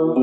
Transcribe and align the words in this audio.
Party 0.00 0.16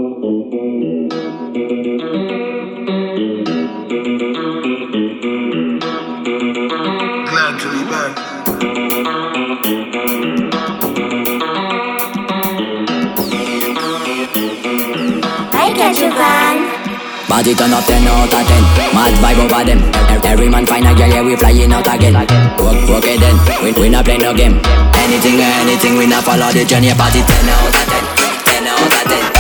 turn 17.54 17.70
up 17.72 17.86
10 17.86 18.08
out 18.08 18.34
of 18.34 18.48
10 18.48 18.64
Mad 18.96 19.14
vibe 19.22 19.38
over 19.38 19.64
them. 19.64 19.78
Every 20.26 20.50
man 20.50 20.66
find 20.66 20.88
a 20.88 20.96
girl, 20.96 21.08
yeah, 21.08 21.22
we 21.22 21.36
flying 21.36 21.72
out 21.72 21.86
again. 21.86 22.16
Work, 22.58 22.90
work 22.90 23.06
it 23.06 23.20
then, 23.20 23.38
we, 23.64 23.72
we 23.80 23.90
not 23.90 24.06
play 24.06 24.18
no 24.18 24.34
game. 24.34 24.60
Anything 24.96 25.40
or 25.40 25.54
anything, 25.62 25.98
we 25.98 26.08
not 26.08 26.24
follow 26.24 26.52
the 26.52 26.66
journey. 26.66 26.90
Party 26.98 27.22
10 27.22 27.50
out 27.50 27.68
of 27.68 27.86
10 27.86 28.18
10 28.44 28.68
out 28.68 28.82
of 28.82 29.34
10 29.34 29.37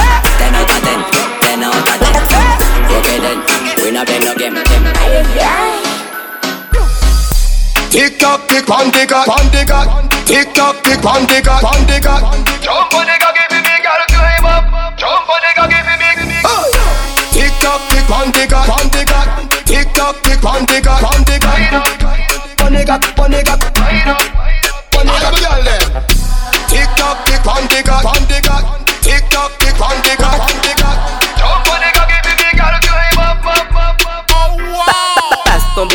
then, 4.06 4.22
we 4.22 4.26
not 4.26 4.36
play 4.38 4.50
no 4.52 4.54
game 4.54 4.54
Tick 7.90 8.20
tock, 8.20 8.48
tick 8.48 8.68
one, 8.68 8.92
tick 8.92 9.12
a, 9.12 9.24
one, 9.26 9.50
tick 9.50 9.70
a 9.70 9.82
Tick 10.26 10.54
tock, 10.54 10.84
tick 10.84 11.02
one, 11.02 11.26
tick 11.26 11.48
a, 11.48 11.58
one, 11.66 11.88
tick 11.88 12.06
a 12.06 12.22
Jump 12.62 12.94
on 12.94 13.08
the 13.08 13.16
cocky, 13.18 13.42
baby, 13.50 13.74
gotta 13.82 14.06
climb 14.12 14.46
up 14.46 14.98
Jump 14.98 15.26
on 15.26 15.42
the 15.42 15.50
cocky, 15.56 15.82
baby, 15.82 16.14
baby 16.14 16.38
Tick 17.34 17.54
tock, 17.58 17.82
tick 17.90 18.06
one, 18.10 18.32
tick 18.32 18.52
a, 18.52 18.60
one, 18.70 18.90
tick 18.94 19.10
a 19.10 19.50
Tick 19.66 19.90
tock, 19.94 20.22
tick 20.22 20.44
one, 20.44 20.66
tick 20.68 20.86
a, 20.86 20.94
one, 21.02 21.24
tick 21.26 21.42
a 21.42 21.58
One 22.62 22.74
tick 22.76 22.90
a, 22.90 23.00
one 23.18 23.32
tick 23.32 23.48
a 23.48 23.58
One 24.94 25.08
tick 25.10 25.26
a, 25.26 25.42
girl 25.42 25.64
them 25.66 26.06
Tick 26.70 26.90
tock, 27.00 27.18
tick 27.26 27.46
one, 27.46 27.66
tick 27.66 27.88
a, 27.88 27.98
one, 28.06 28.26
tick 28.30 28.46
a 28.46 28.58
Tick 29.02 29.24
tock, 29.32 29.52
tick 29.58 29.80
one, 29.80 30.02
tick 30.04 30.20
a, 30.20 30.27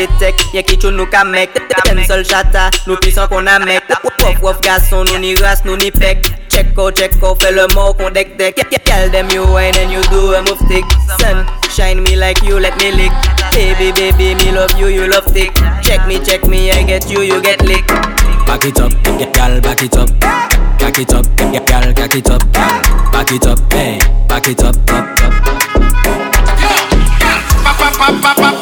Pas 0.03 0.08
tombe 0.08 0.19
tek, 0.19 0.34
y'a 0.55 0.62
ki 0.62 0.77
chou 0.78 0.91
nou 0.91 1.06
ka 1.06 1.22
mek 1.25 1.55
Ten 1.84 2.00
sol 2.08 2.25
chata, 2.27 2.70
nou 2.86 2.97
pisan 3.03 3.28
kon 3.31 3.47
a 3.47 3.58
mek 3.62 3.86
Wof 4.22 4.41
wof 4.42 4.61
gason, 4.64 5.05
nou 5.06 5.19
ni 5.22 5.34
ras, 5.36 5.62
nou 5.64 5.77
ni 5.77 5.91
pek 5.94 6.27
Check 6.48 6.77
out, 6.78 6.97
check 6.97 7.12
out, 7.22 7.41
fais 7.42 7.53
le 7.53 7.67
mot 7.75 7.94
qu'on 7.94 8.11
deck 8.11 8.36
deck. 8.36 8.56
Tell 8.84 9.09
them 9.11 9.31
you 9.31 9.44
wine 9.47 9.72
and 9.78 9.91
you 9.91 10.03
do 10.11 10.34
a 10.34 10.42
move 10.42 10.59
stick. 10.67 10.84
Sun, 11.19 11.47
shine 11.70 12.03
me 12.03 12.14
like 12.14 12.42
you 12.42 12.59
let 12.59 12.77
me 12.77 12.92
lick. 12.92 13.12
Baby, 13.53 13.91
baby, 13.92 14.34
me 14.34 14.53
love 14.53 14.78
you, 14.78 14.89
you 14.89 15.09
love 15.09 15.27
stick 15.28 15.50
Check 15.83 16.06
me, 16.06 16.19
check 16.19 16.47
me, 16.47 16.70
I 16.70 16.83
get 16.83 17.09
you, 17.09 17.22
you 17.22 17.41
get 17.41 17.64
lick. 17.64 17.87
Back 18.44 18.66
it 18.66 18.78
up, 18.81 18.92
gal, 19.33 19.61
back 19.62 19.83
it 19.83 19.97
up. 19.97 20.11
Back 20.78 20.98
it 20.98 21.14
up, 21.14 21.25
gal, 21.66 21.94
back 21.94 22.14
it 22.14 22.31
up. 22.31 22.53
Back 23.12 23.33
it 23.33 23.47
up, 23.47 23.72
hey, 23.72 23.98
back 24.28 24.48
it 24.48 24.62
up, 24.62 24.77
up, 24.91 25.19
up 28.39 28.61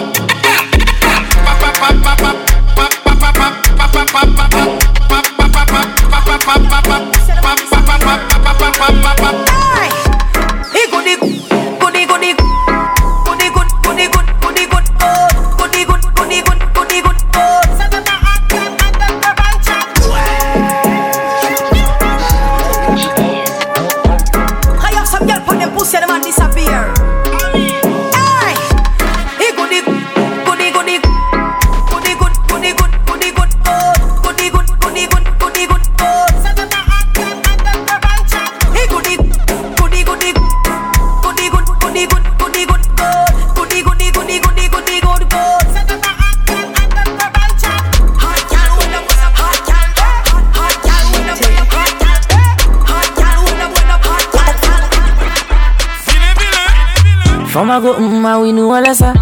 Fama 57.71 57.87
go 57.87 57.93
mma 57.93 58.41
we 58.41 58.51
know 58.51 58.73
all 58.73 58.85
esa. 58.85 59.13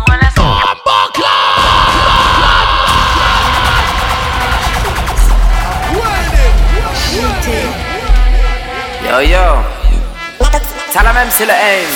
Yo 9.05 9.19
yo, 9.21 9.63
tell 10.91 11.13
même 11.13 11.29
c'est 11.29 11.45
le 11.45 11.51
aim 11.53 11.89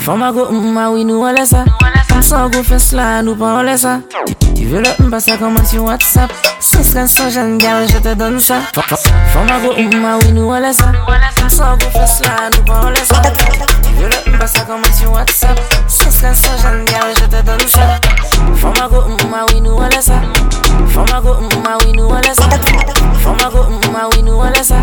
Fama 0.00 0.30
mm, 0.30 0.34
go 0.34 0.50
mma 0.52 0.90
we 0.92 1.04
know 1.04 1.24
all 1.24 1.38
esa. 1.38 1.64
Sans 2.20 2.50
go 2.50 2.62
fes 2.62 2.92
la 2.92 3.22
nou 3.22 3.34
pa 3.34 3.60
all 3.60 3.68
esa. 3.68 4.00
Tu 4.54 4.66
veux 4.66 4.82
le 4.82 5.20
ça 5.20 5.38
comment 5.38 5.64
sur 5.64 5.84
WhatsApp 5.84 6.53
Sans 6.74 6.92
canção, 6.92 7.30
jeune 7.30 7.60
girl, 7.60 7.86
je 7.88 7.98
te 7.98 8.14
donne 8.14 8.40
ça. 8.40 8.56
Forma 9.32 9.58
go, 9.60 9.74
ma 9.98 10.16
oui, 10.18 10.32
nous 10.32 10.50
on 10.50 10.60
laisse 10.60 10.76
ça. 10.76 10.92
Sans 11.48 11.76
go, 11.76 11.86
fais 11.92 12.06
cela, 12.06 12.50
nous 12.50 12.72
on 12.72 12.90
laisse 12.90 13.08
ça. 13.08 13.22
Je 13.98 14.30
le 14.30 14.38
passe 14.38 14.54
comme 14.66 14.84
sur 14.98 15.12
WhatsApp. 15.12 15.60
Sans 15.86 16.20
canção, 16.20 16.50
jeune 16.62 16.86
girl, 16.88 17.12
je 17.16 17.24
te 17.24 17.42
donne 17.42 17.68
ça. 17.68 18.00
Fama 18.60 18.88
go 18.88 19.00
mma 19.08 19.44
we 19.52 19.60
nou 19.60 19.80
alesa 19.82 20.20
Fama 20.94 21.20
go 21.20 21.34
mma 21.40 21.76
we 21.82 21.92
nou 21.92 22.12
alesa 22.14 22.48
Fama 23.22 23.50
go 23.50 23.64
mma 23.70 24.08
we 24.12 24.22
nou 24.22 24.42
alesa 24.42 24.80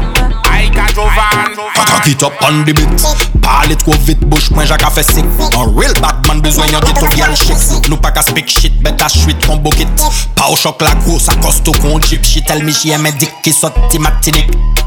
Ay 0.51 0.69
ka 0.73 0.87
jovan. 0.95 1.55
Kaka 1.75 2.01
ki 2.05 2.15
top 2.19 2.41
an 2.47 2.63
di 2.65 2.73
bit 2.73 3.05
Pali 3.41 3.75
tro 3.79 3.95
vit 4.05 4.19
bouch 4.29 4.51
mwen 4.55 4.67
jak 4.67 4.83
a 4.85 4.91
fe 4.93 5.03
sik 5.03 5.25
An 5.57 5.73
real 5.77 5.93
badman 6.01 6.41
bezwen 6.41 6.71
yon 6.73 6.85
tutorial 6.85 7.35
shit. 7.35 7.89
Nou 7.89 7.99
pa 8.01 8.11
ka 8.15 8.25
speak 8.25 8.49
shit 8.51 8.77
bet 8.83 9.01
a 9.01 9.09
shwit 9.11 9.39
kon 9.47 9.61
bokit 9.63 9.89
Pa 10.37 10.49
ou 10.51 10.59
chok 10.59 10.81
la 10.85 10.93
gros 11.05 11.29
a 11.31 11.37
kosto 11.41 11.75
kon 11.81 12.01
chip 12.05 12.25
shit 12.27 12.49
El 12.53 12.65
mi 12.67 12.75
jye 12.75 12.97
men 13.01 13.17
dik 13.21 13.41
ki 13.45 13.53
sot 13.55 13.77
ti 13.91 14.01
matinik 14.01 14.51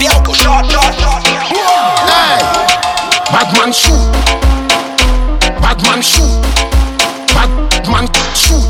au 0.00 0.34
shot, 0.34 0.64
shot, 0.70 0.94
shot. 0.94 1.26
Hey. 2.08 2.40
Badman 3.32 3.72
shoot. 3.72 4.00
Badman 5.60 6.02
shoot. 6.02 6.42
Badman 7.34 8.06
shoot. 8.34 8.64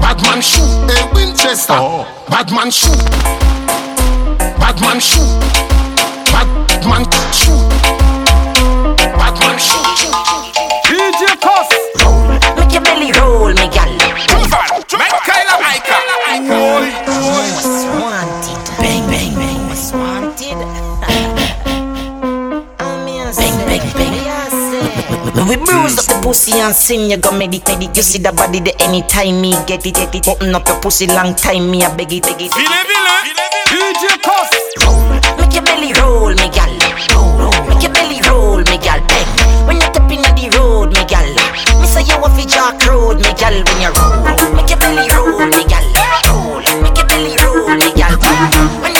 Badman 0.00 0.40
shoot. 0.40 0.86
Hey 0.88 1.04
Winchester. 1.14 1.74
Oh. 1.76 2.06
Badman 2.28 2.70
shoot. 2.70 2.98
Badman 4.58 5.00
shoot. 5.00 5.28
Badman 6.32 7.04
shoot. 7.32 7.72
Badman 9.18 9.58
shoot 9.58 9.82
DJ 10.84 11.22
Cuss 11.40 11.68
Make 12.56 12.72
your 12.72 12.82
belly 12.82 13.12
roll, 13.12 13.48
me 13.48 13.68
gal. 13.68 13.88
Giovanne 14.28 14.82
Make 14.98 15.18
Kyla 15.26 15.56
Aika 15.62 15.98
Bang, 16.48 17.71
We 25.22 25.56
bruise 25.56 25.98
up 25.98 26.06
the 26.06 26.18
pussy 26.22 26.58
and 26.58 26.74
sin. 26.74 27.08
you 27.08 27.16
go 27.16 27.30
meditate 27.30 27.78
it. 27.82 27.96
You 27.96 28.02
see 28.02 28.18
the 28.18 28.32
body 28.32 28.58
there 28.58 28.74
anytime 28.80 29.40
me 29.40 29.54
get 29.66 29.86
it, 29.86 29.94
get 29.94 30.14
it. 30.14 30.26
Open 30.26 30.54
up 30.54 30.66
your 30.66 30.80
pussy 30.80 31.06
long 31.06 31.34
time, 31.34 31.70
me 31.70 31.82
I 31.82 31.94
beg 31.94 32.12
it, 32.12 32.24
beg 32.24 32.42
it. 32.42 32.50
Vile, 32.50 32.66
vile, 32.66 33.30
DJ 33.70 34.18
Cuff. 34.18 34.50
Make 35.38 35.54
your 35.54 35.62
belly 35.62 35.94
roll, 36.02 36.34
me 36.34 36.50
gal. 36.50 36.72
Make 37.70 37.82
your 37.86 37.92
belly 37.94 38.18
roll, 38.26 38.58
me 38.66 38.76
gal. 38.82 38.98
Bang. 39.06 39.30
When 39.66 39.76
you 39.78 39.88
tap 39.94 40.10
inna 40.10 40.34
the 40.34 40.50
road, 40.58 40.90
me 40.90 41.04
gal. 41.06 41.26
Me 41.78 41.86
say 41.86 42.02
you 42.02 42.18
have 42.18 42.34
a 42.34 42.42
jack 42.42 42.82
road, 42.90 43.22
me 43.22 43.30
gal. 43.38 43.54
When 43.54 43.78
you 43.78 43.94
roll, 43.94 44.26
make 44.58 44.70
your 44.74 44.78
belly 44.82 45.06
roll, 45.14 45.38
me 45.46 45.62
gal. 45.70 45.86
Roll, 46.34 46.58
make 46.82 46.98
your 46.98 47.06
belly 47.06 47.38
roll, 47.38 47.70
me 47.78 47.94
gal. 47.94 48.18
When 48.82 48.90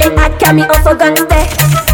Rolling 0.00 0.16
hard, 0.16 0.38
carry 0.40 0.62
also 0.62 0.96
gun 0.96 1.14
fait 1.28 1.48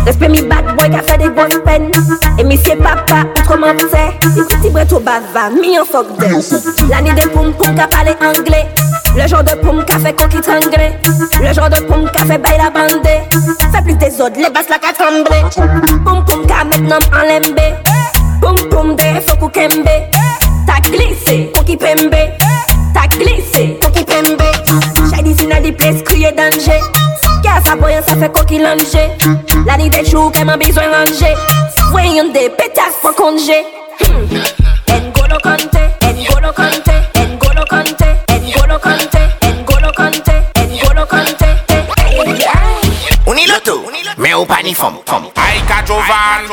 Respect 0.06 0.30
mi 0.30 0.42
bad 0.42 0.64
boy 0.76 0.88
ka 0.90 1.02
fè 1.02 1.16
de 1.18 1.28
grosse 1.34 1.58
pen 1.64 1.90
E 2.38 2.44
mi 2.44 2.56
siye 2.56 2.76
papa, 2.76 3.24
outreman 3.36 3.78
tè 3.90 4.04
Di 4.34 4.42
piti 4.46 4.70
breto 4.70 5.00
bava, 5.00 5.48
mi 5.50 5.74
yon 5.74 5.86
fok 5.86 6.12
dè 6.20 6.30
L'année 6.88 7.14
de 7.18 7.26
poum 7.28 7.52
poum 7.54 7.74
ka 7.74 7.88
pale 7.88 8.14
anglais. 8.22 8.66
Le 9.16 9.26
genre 9.26 9.42
de 9.42 9.56
poum 9.56 9.82
ka 9.84 9.98
fè 9.98 10.12
coquille 10.12 10.40
tranglé 10.40 10.92
Le 11.42 11.52
genre 11.52 11.70
de 11.70 11.80
poum 11.88 12.06
ka 12.14 12.24
fè 12.24 12.38
bail 12.38 12.58
la 12.58 12.70
bande 12.70 13.16
Fè 13.72 13.82
plus 13.82 13.94
des 13.94 14.20
autres, 14.20 14.38
les 14.38 14.50
basses 14.50 14.70
la 14.70 14.78
ka 14.78 14.92
tremblé. 14.92 15.42
Poum 16.04 16.24
poum 16.24 16.46
ka 16.46 16.62
met 16.64 16.78
nom 16.86 17.02
en 17.10 17.26
lembé 17.26 17.74
Poum 18.40 18.56
poum 18.70 18.94
de 18.94 19.20
fok 19.26 19.42
ou 19.42 19.48
kembe. 19.48 19.96
Ta 20.66 20.78
glissé, 20.84 21.50
coquille 21.56 21.78
pembe 21.78 22.22
Ta 22.94 23.08
glissé, 23.18 23.78
coquille 23.82 24.06
pembe 24.06 24.46
Shady 25.10 25.34
sina 25.34 25.60
di 25.60 25.72
place, 25.72 26.02
crier 26.04 26.32
danger. 26.32 27.05
Car 27.46 27.62
sa 27.62 27.78
boyan 27.78 28.02
sa 28.02 28.18
fe 28.18 28.26
koki 28.34 28.58
lanje 28.58 29.06
La 29.66 29.76
ni 29.78 29.86
de 29.86 30.02
chou 30.02 30.34
keman 30.34 30.58
bezwen 30.58 30.90
ranje 30.90 31.30
Voyon 31.92 32.32
de 32.34 32.48
petas 32.58 32.98
pou 32.98 33.14
konje 33.14 33.62
N'golo 34.96 35.38
kante, 35.44 35.82
n'golo 36.16 36.50
kante, 36.56 36.96
n'golo 37.22 37.62
kante, 37.70 38.08
n'golo 38.42 38.78
kante, 38.82 39.22
n'golo 39.54 39.92
kante, 39.94 40.34
n'golo 40.66 41.06
kante 41.06 41.48
Uni 43.30 43.46
loto, 43.46 43.78
me 44.18 44.34
ou 44.34 44.46
pa 44.46 44.58
ni 44.66 44.74
fom, 44.74 44.98
fom 45.06 45.30
Aika 45.38 45.86
Jovan. 45.86 46.50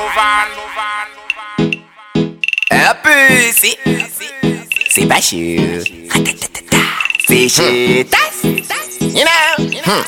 Peu, 3.02 3.10
si. 3.52 5.08
Pas 5.08 5.22
sûr 5.22 5.60
C'est 7.28 7.50
chutas 7.50 8.34
You 9.02 9.26
know, 9.26 9.82
hmm. 9.86 10.04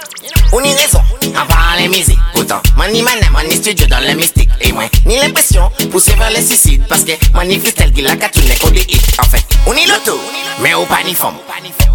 Ou 0.51 0.61
ni 0.61 0.73
raison, 0.73 1.01
part 1.33 1.75
les 1.77 1.87
musiques 1.87 2.19
Pourtant, 2.33 2.61
man 2.77 2.91
ni 2.91 3.01
manem, 3.01 3.31
man 3.31 3.47
ni 3.47 3.55
studio 3.55 3.87
dans 3.87 3.99
les 3.99 4.15
mystiques 4.15 4.49
Et 4.61 4.71
moi, 4.71 4.83
ni 5.05 5.17
l'impression, 5.17 5.69
pousser 5.91 6.13
vers 6.13 6.29
les 6.31 6.41
suicides 6.45 6.83
Parce 6.87 7.03
que 7.03 7.11
man 7.33 7.47
ni 7.47 7.59
freestyle 7.59 7.91
qui 7.91 8.01
la 8.01 8.15
catune 8.15 8.43
les 8.43 8.71
des 8.71 8.93
hits 8.93 9.01
En 9.19 9.23
fait, 9.25 9.43
ou 9.67 9.73
ni 9.73 9.85
loto, 9.85 10.19
mais 10.61 10.73
ou 10.73 10.85
pas 10.85 11.03
ni 11.05 11.13
femme 11.13 11.35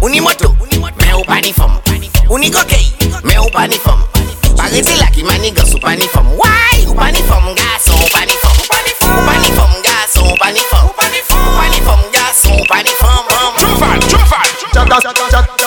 Ou 0.01 0.09
ni 0.09 0.19
moto, 0.19 0.55
mais 0.99 1.13
ou 1.13 1.23
pas 1.23 1.41
ni 1.41 1.53
femme 1.53 1.79
Ou 2.29 2.37
ni 2.37 2.51
cocaïne, 2.51 2.91
mais 3.23 3.37
ou 3.37 3.49
pas 3.49 3.67
ni 3.67 3.77
femme 3.77 4.03
Parete 4.55 4.99
la 4.99 5.07
qui 5.07 5.23
manigance 5.23 5.73
ou 5.73 5.79
pas 5.79 5.95
ni 5.95 6.07
femme 6.07 6.27
Why, 6.37 6.85
ou 6.87 6.93
pas 6.93 7.11
ni 7.11 7.21
femme, 7.23 7.55
garçon, 7.55 7.93
ou 8.03 8.09
pas 8.09 8.25
ni 8.25 8.33
femme 8.33 8.51
Ou 8.61 9.25
pas 9.25 9.37
ni 9.39 9.51
femme, 9.51 9.81
garçon, 9.83 10.33
ou 10.33 10.37
pas 10.37 10.51
ni 10.51 10.59
femme 10.59 10.85
Ou 10.85 10.93
pas 10.93 11.69
ni 11.69 11.81
femme, 11.81 11.99
garçon, 12.13 12.57
ou 12.59 12.65
pas 12.67 12.83
ni 12.83 12.89
femme 12.89 13.21
Jovan, 14.09 15.01
Jovan 15.31 15.60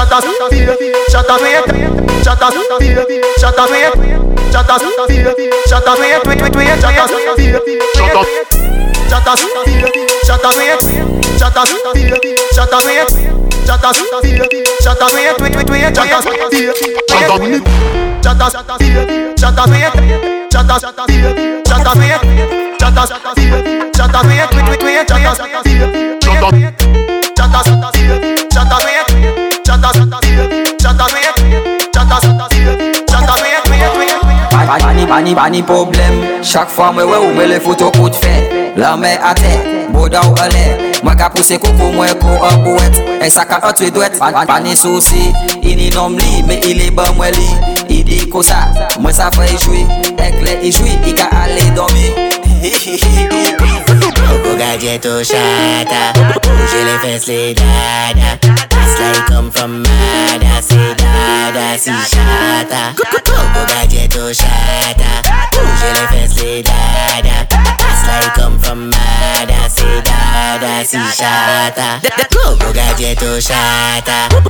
Chata 0.00 0.16
Chata, 0.16 0.48
chata, 0.48 0.88
Shut 1.10 1.28
up, 1.28 1.42
wait. 1.42 1.60
Shut 2.24 2.40
up, 2.40 2.48
feel. 2.80 3.04
Shut 3.36 3.58
up, 3.58 3.70
wait. 3.70 3.92
Shut 4.50 4.70
up, 4.70 4.80
feel. 4.80 5.52
Shut 5.68 5.86
up, 5.86 5.98
wait, 5.98 6.24
wait, 6.26 6.40
wait, 6.40 6.56
wait. 6.56 6.80
Shut 6.80 6.96
up, 6.96 7.36
feel. 7.36 7.60
Shut 7.94 8.16
up. 8.16 8.24
Shut 9.10 9.28
up, 9.28 9.38
feel. 9.38 10.08
Shut 10.24 10.44
up, 10.44 10.56
wait. 10.56 10.80
Shut 11.36 11.56
up, 11.56 11.68
feel. 11.68 12.16
Shut 12.56 12.72
up, 12.72 12.84
wait. 12.84 13.10
Shut 13.66 13.84
up, 13.84 13.94
feel. 13.94 14.44
Shut 14.80 15.02
up, 15.02 15.12
wait, 15.12 15.38
wait, 15.38 15.56
wait, 15.56 15.68
wait. 15.68 15.94
Shut 15.94 16.08
up, 16.08 16.24
feel. 16.50 16.72
Shut 18.22 18.40
up, 18.40 18.50
shut 18.50 18.70
up, 18.70 18.80
feel. 18.80 19.36
Shut 19.36 19.58
up, 19.58 19.68
wait. 19.68 19.92
Shut 20.50 20.70
up, 20.70 20.80
feel. 20.80 21.34
Shut 21.68 21.86
up, 21.86 21.96
wait. 21.98 22.16
Shut 22.80 22.96
up, 22.96 23.36
feel. 23.36 23.92
Shut 23.92 24.14
up, 24.14 24.24
wait, 24.24 24.48
wait, 24.56 24.82
wait. 24.82 25.08
Shut 25.08 25.20
up, 25.20 25.36
feel. 25.66 25.92
Shut 26.22 26.42
up. 26.42 26.54
Shut 27.36 27.84
up, 27.84 27.99
Mani 35.10 35.34
mani 35.34 35.62
problem. 35.62 36.42
Chak 36.42 36.68
fwa 36.70 36.92
mwe 36.92 37.04
we 37.04 37.16
ou 37.18 37.34
me 37.34 37.46
le 37.46 37.58
foto 37.60 37.90
kout 37.90 38.14
fe. 38.14 38.34
La 38.76 38.96
me 38.96 39.18
ate, 39.18 39.52
boda 39.92 40.22
ou 40.22 40.34
ale 40.38 40.64
Mwen 41.02 41.16
ka 41.16 41.30
puse 41.34 41.58
koko 41.58 41.90
mwen 41.92 42.14
ko 42.22 42.36
an 42.46 42.62
bouet. 42.62 43.02
E 43.24 43.30
saka 43.30 43.58
an 43.66 43.74
twe 43.74 43.90
dwet, 43.90 44.18
pan 44.18 44.32
pan 44.32 44.46
pan 44.46 44.70
souci. 44.76 45.32
Ini 45.62 45.90
nom 45.94 46.16
li, 46.16 46.42
me 46.46 46.60
ili 46.62 46.90
ban 46.94 47.16
mwen 47.16 47.34
li. 47.34 47.50
I 47.88 48.00
Idi 48.00 48.26
kosa, 48.30 48.68
mwen 49.00 49.14
sa 49.14 49.30
fwe 49.34 49.50
jwi. 49.58 49.82
Ek 50.22 50.38
le 50.46 50.60
i 50.62 50.70
jwi, 50.70 50.94
i 51.10 51.12
ka 51.12 51.26
ale 51.42 51.70
domi 51.74 52.30
Koko 54.20 54.56
gadje 54.58 54.98
to 55.00 55.24
chata 55.24 56.12
Bouche 56.42 56.84
le 56.84 56.98
fes 57.02 57.26
le 57.26 57.54
dada. 57.54 58.59
That's 59.00 59.16
like 59.16 59.26
come 59.28 59.50
from 59.50 59.82
Mada 59.82 60.60
Say 60.60 60.94
dada 60.94 61.78
si 61.78 61.90
chata 61.90 62.94
Coco 63.24 63.64
gadget 63.66 64.12
shata 64.12 65.22
Bouge 65.52 65.90
les 65.94 66.06
fesses 66.08 66.42
les 66.42 66.62
dada. 66.62 67.46
That's 67.48 68.06
like 68.06 68.34
come 68.34 68.58
from 68.58 68.90
Mada 68.90 69.70
Say 69.70 70.02
dada 70.02 70.84
si 70.84 70.98
chata 71.16 72.00
Coco 72.30 72.72
gadget 72.74 73.18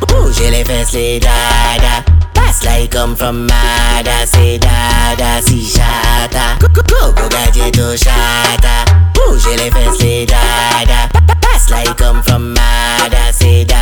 Bouge 0.09 0.51
les 0.51 0.65
fesses 0.65 0.95
les 0.95 1.21
dada. 1.21 2.05
That's 2.35 2.65
like 2.65 2.91
come 2.91 3.15
from 3.15 3.47
Mada 3.47 4.27
Say 4.27 4.59
dada 4.59 5.41
si 5.47 5.63
chata 5.63 6.59
Coco 6.59 7.29
gadget 7.29 7.77
shata 7.97 8.85
Bouge 9.15 9.57
les 9.57 9.71
fesses, 9.71 10.01
les 10.03 10.27
dada. 10.27 11.09
Pass 11.41 11.71
like 11.71 11.97
come 11.97 12.23
from 12.23 12.55
Mada, 12.55 13.33
say 13.33 13.65
dada, 13.65 13.71
sa 13.71 13.75
sa 13.75 13.75
sa. 13.75 13.80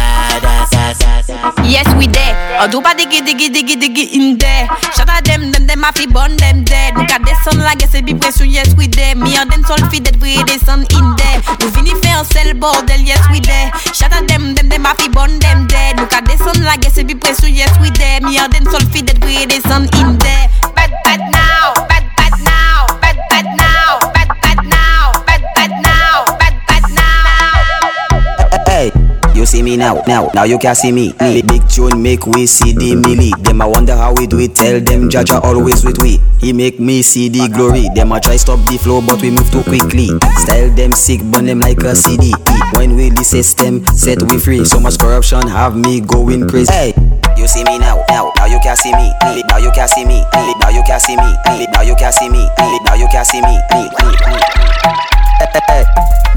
Yes, 1.29 1.85
we 2.01 2.07
there. 2.09 2.33
Oh, 2.57 2.69
do 2.71 2.81
ba 2.81 2.97
diggy 2.97 3.21
diggy 3.21 3.53
diggy 3.53 3.77
diggy 3.77 4.17
in 4.17 4.39
there. 4.39 4.65
Shout 4.97 5.09
out 5.13 5.25
them, 5.25 5.53
them, 5.53 5.67
them, 5.67 5.85
I 5.85 5.93
fi 5.93 6.07
burn 6.07 6.37
them 6.37 6.65
dead. 6.65 6.97
Look 6.97 7.11
at 7.11 7.21
the 7.21 7.35
sun, 7.45 7.61
like 7.61 7.83
I 7.83 7.87
say, 7.87 8.01
be 8.01 8.15
pression, 8.15 8.49
yes, 8.49 8.75
we 8.77 8.87
there. 8.89 9.15
Me 9.15 9.37
and 9.37 9.51
them 9.51 9.63
sol 9.65 9.77
fi 9.93 10.01
dead, 10.01 10.17
we 10.23 10.37
the 10.49 10.57
sun 10.65 10.89
in 10.89 11.07
there. 11.21 11.39
Nous 11.61 11.69
fini 11.77 11.93
faire 12.01 12.17
un 12.17 12.25
sel 12.25 12.55
bordel, 12.57 13.05
yes, 13.05 13.21
we 13.31 13.41
there. 13.41 13.69
Shout 13.93 14.13
out 14.13 14.27
them, 14.27 14.55
them, 14.55 14.69
them, 14.71 14.87
I 14.87 14.95
fi 14.95 15.09
burn 15.09 15.39
them 15.39 15.67
dead. 15.67 16.01
Look 16.01 16.13
at 16.15 16.25
the 16.25 16.37
sun, 16.41 16.65
like 16.65 16.87
I 16.87 16.89
say, 16.89 17.05
be 17.05 17.15
pression, 17.15 17.53
yes, 17.53 17.77
we 17.81 17.91
there. 17.91 18.21
Me 18.23 18.39
and 18.39 18.51
them 18.53 18.65
sol 18.65 18.81
fi 18.89 19.03
dead, 19.03 19.23
we 19.23 19.45
the 19.45 19.61
sun 19.69 19.85
in 20.01 20.17
there. 20.17 20.49
Bad 20.73 20.97
bad, 21.05 21.21
see 29.49 29.63
me 29.63 29.79
now, 29.79 30.03
now, 30.07 30.31
now 30.35 30.45
you 30.45 30.59
can 30.59 30.75
see 30.75 30.93
me. 30.93 31.15
Big, 31.19 31.47
big 31.47 31.67
tune 31.69 32.03
make 32.03 32.27
we 32.27 32.45
see 32.45 32.73
the 32.73 32.93
milli. 32.93 33.33
Them 33.43 33.63
I 33.63 33.67
wonder 33.67 33.97
how 33.97 34.13
we 34.13 34.27
do 34.27 34.39
it. 34.39 34.55
Tell 34.55 34.79
them 34.79 35.09
Jaja 35.09 35.43
always 35.43 35.85
with 35.85 35.97
we. 36.03 36.21
He 36.39 36.53
make 36.53 36.79
me 36.79 37.01
see 37.01 37.31
the 37.31 37.49
glory. 37.49 37.89
Them 37.95 38.13
I 38.13 38.21
try 38.21 38.37
stop 38.37 38.61
the 38.67 38.77
flow, 38.77 39.01
but 39.01 39.23
we 39.23 39.31
move 39.31 39.51
too 39.51 39.63
quickly. 39.63 40.09
Style 40.37 40.69
them 40.77 40.93
sick, 40.93 41.23
burn 41.33 41.47
them 41.47 41.61
like 41.61 41.81
a 41.81 41.97
CD. 41.97 42.35
When 42.77 42.95
we 42.95 43.09
the 43.09 43.25
system 43.25 43.87
set 43.97 44.23
we 44.31 44.39
free. 44.39 44.67
So 44.67 44.81
much 44.81 44.99
corruption 44.99 45.49
have 45.49 45.75
me 45.75 46.01
going 46.01 46.47
crazy. 46.47 46.73
Hey, 46.73 46.93
you 47.39 47.49
see 47.49 47.65
me 47.65 47.79
now, 47.79 48.05
now, 48.11 48.33
now 48.37 48.45
you 48.45 48.61
can 48.61 48.77
see 48.77 48.93
me. 48.93 49.13
Now 49.49 49.57
you 49.57 49.73
can 49.73 49.89
see 49.89 50.05
me. 50.05 50.25
Now 50.61 50.69
you 50.69 50.85
can 50.85 51.01
see 51.01 51.17
me. 51.17 51.33
Now 51.73 51.81
you 51.81 51.97
can 51.97 52.13
see 52.13 52.29
me. 52.29 52.45
Now 52.85 52.95
you 52.95 53.09
can 53.09 53.25
see 53.25 53.41
me. 53.41 53.57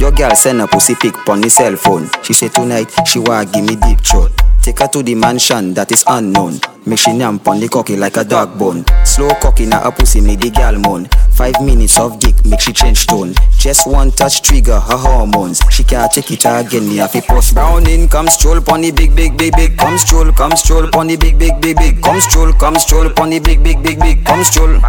Your 0.01 0.11
girl 0.11 0.33
send 0.35 0.59
a 0.59 0.65
pussy 0.65 0.95
pic 0.95 1.13
on 1.29 1.41
the 1.41 1.49
cell 1.51 1.75
phone. 1.75 2.09
She 2.23 2.33
say 2.33 2.47
tonight 2.49 2.89
she 3.05 3.19
wanna 3.19 3.45
give 3.45 3.63
me 3.63 3.75
deep 3.75 4.01
throat. 4.01 4.31
Take 4.63 4.79
her 4.79 4.87
to 4.87 5.03
the 5.03 5.13
mansion 5.13 5.75
that 5.75 5.91
is 5.91 6.03
unknown. 6.07 6.59
Make 6.87 6.97
she 6.97 7.11
nyam 7.11 7.39
on 7.47 7.59
the 7.59 7.67
cocky 7.69 7.95
like 7.95 8.17
a 8.17 8.23
dog 8.23 8.57
bone. 8.57 8.83
Slow 9.05 9.29
cocky 9.39 9.67
na 9.67 9.87
a 9.87 9.91
pussy 9.91 10.19
make 10.19 10.39
the 10.39 10.49
girl 10.49 10.79
moan. 10.79 11.05
Five 11.33 11.61
minutes 11.61 11.97
of 11.99 12.19
dick 12.19 12.35
make 12.45 12.61
she 12.61 12.73
change 12.73 13.07
tone. 13.07 13.33
Just 13.57 13.87
one 13.87 14.11
touch 14.11 14.41
trigger 14.41 14.79
her 14.79 14.97
hormones. 14.97 15.59
She 15.71 15.83
can't 15.83 16.11
take 16.11 16.31
it 16.31 16.45
again. 16.45 16.87
Me 16.87 16.97
have 16.97 17.15
a 17.15 17.21
post 17.21 17.55
browning. 17.55 18.07
Come 18.09 18.27
stroll 18.27 18.61
pon 18.61 18.81
the 18.81 18.91
big 18.91 19.15
big 19.15 19.37
big 19.37 19.55
big. 19.55 19.77
Come 19.77 19.97
stroll, 19.97 20.31
come 20.33 20.55
stroll 20.55 20.87
pon 20.89 21.07
the 21.07 21.15
big 21.15 21.39
big 21.39 21.59
big 21.61 21.77
big. 21.77 22.01
Come 22.03 22.19
stroll, 22.21 22.53
come 22.53 22.75
stroll 22.75 23.09
pon 23.09 23.29
the 23.29 23.39
big 23.39 23.63
big 23.63 23.81
big 23.81 23.99
big. 23.99 24.25
Come 24.25 24.43
stroll. 24.43 24.79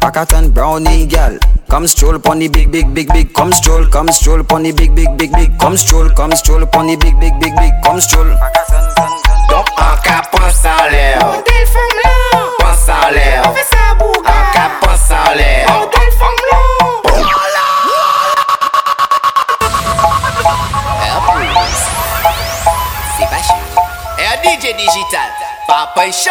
Pakatan 0.00 0.52
brownie 0.52 1.06
girl. 1.06 1.38
Come 1.68 1.86
stroll 1.86 2.18
pon 2.18 2.38
the 2.38 2.48
big 2.48 2.70
big 2.72 2.92
big 2.92 3.08
big. 3.08 3.32
Come 3.32 3.52
stroll, 3.52 3.86
come 3.86 4.08
stroll 4.08 4.42
pon 4.42 4.62
the 4.62 4.72
big 4.72 4.94
big 4.94 5.16
big 5.16 5.32
big. 5.32 5.58
Come 5.58 5.76
stroll, 5.76 6.08
come 6.10 6.32
stroll 6.32 6.66
pon 6.66 6.86
the 6.86 6.96
big 6.96 7.18
big 7.20 7.38
big 7.40 7.54
big. 7.56 7.72
Come 7.84 8.00
stroll. 8.00 8.28
Donc 9.48 9.66
en 9.78 9.96
cas 10.02 10.22
pense 10.30 10.64
en 10.64 10.90
l'air. 10.90 11.18
Modèle 11.26 11.66
femme 11.72 11.98
là. 12.02 12.40
Pense 12.58 12.88
en 12.88 13.10
l'air. 13.12 13.71
Papa 25.82 26.06
est 26.06 26.12
chaud, 26.12 26.30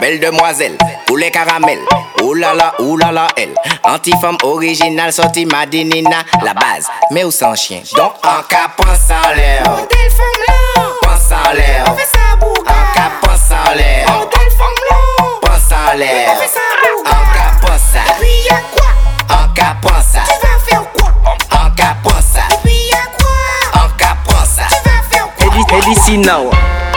belle 0.00 0.20
demoiselle, 0.20 0.76
poulet 1.06 1.30
caramel. 1.30 1.78
Oulala, 2.22 2.74
oulala, 2.78 3.26
elle. 3.38 3.54
Antifemme 3.84 4.36
originale, 4.42 5.14
sortie 5.14 5.46
Madinina, 5.46 6.24
la 6.42 6.52
base. 6.52 6.88
Mais 7.10 7.24
où 7.24 7.30
sans 7.30 7.54
chien? 7.54 7.80
Donc, 7.96 8.12
en 8.22 8.42
cas, 8.42 8.68
pense 8.76 9.08
en 9.08 9.34
l'air. 9.34 9.62
On 9.64 9.86
téléphone 9.86 10.38
là. 10.46 10.82
Pense 11.00 11.32
en 11.32 11.52
l'air. 11.54 11.84
On 11.88 11.96
fait 11.96 12.04
ça 12.04 12.36
bouga. 12.38 12.70
En 12.70 12.94
cas, 12.94 13.10
pense 13.22 13.50
en 13.50 13.74
l'air. 13.76 14.06
On 14.08 14.26
téléphone 14.26 14.78
là. 14.90 14.96
Pense 15.40 15.72
en 15.72 15.96
l'air. 15.96 16.28
On 16.28 16.36
fait 16.38 16.48
ça 16.48 16.60
bouga. 16.82 17.10
En 17.10 17.24
cas, 17.32 17.66
pense 17.66 17.80
ça. 17.94 18.00
Et 18.10 18.20
puis 18.20 18.38
y'a 18.50 18.60
quoi? 18.76 18.90
En 19.30 19.54
cas, 19.54 19.74
pense 19.80 20.04
ça. 20.12 20.20
Tu 20.26 20.34
vas 20.46 20.58
faire 20.68 20.84
quoi? 20.92 21.10
En 21.50 21.70
cas, 21.70 21.96
pense 22.04 22.26
ça. 22.34 22.42
Et 22.50 22.58
puis 22.62 22.90
y'a 22.90 23.06
quoi? 23.16 23.82
En 23.82 23.88
cas, 23.96 24.16
pense 24.26 24.50
ça. 24.50 24.64
Tu 24.68 24.74
vas 24.86 25.02
faire 25.10 25.28
quoi? 25.34 25.78
Elisina, 25.78 26.36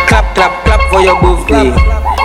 Clap, 0.07 0.25
clap, 0.35 0.53
clap 0.65 0.81
for 0.91 1.01
your 1.01 1.19
birthday. 1.21 1.71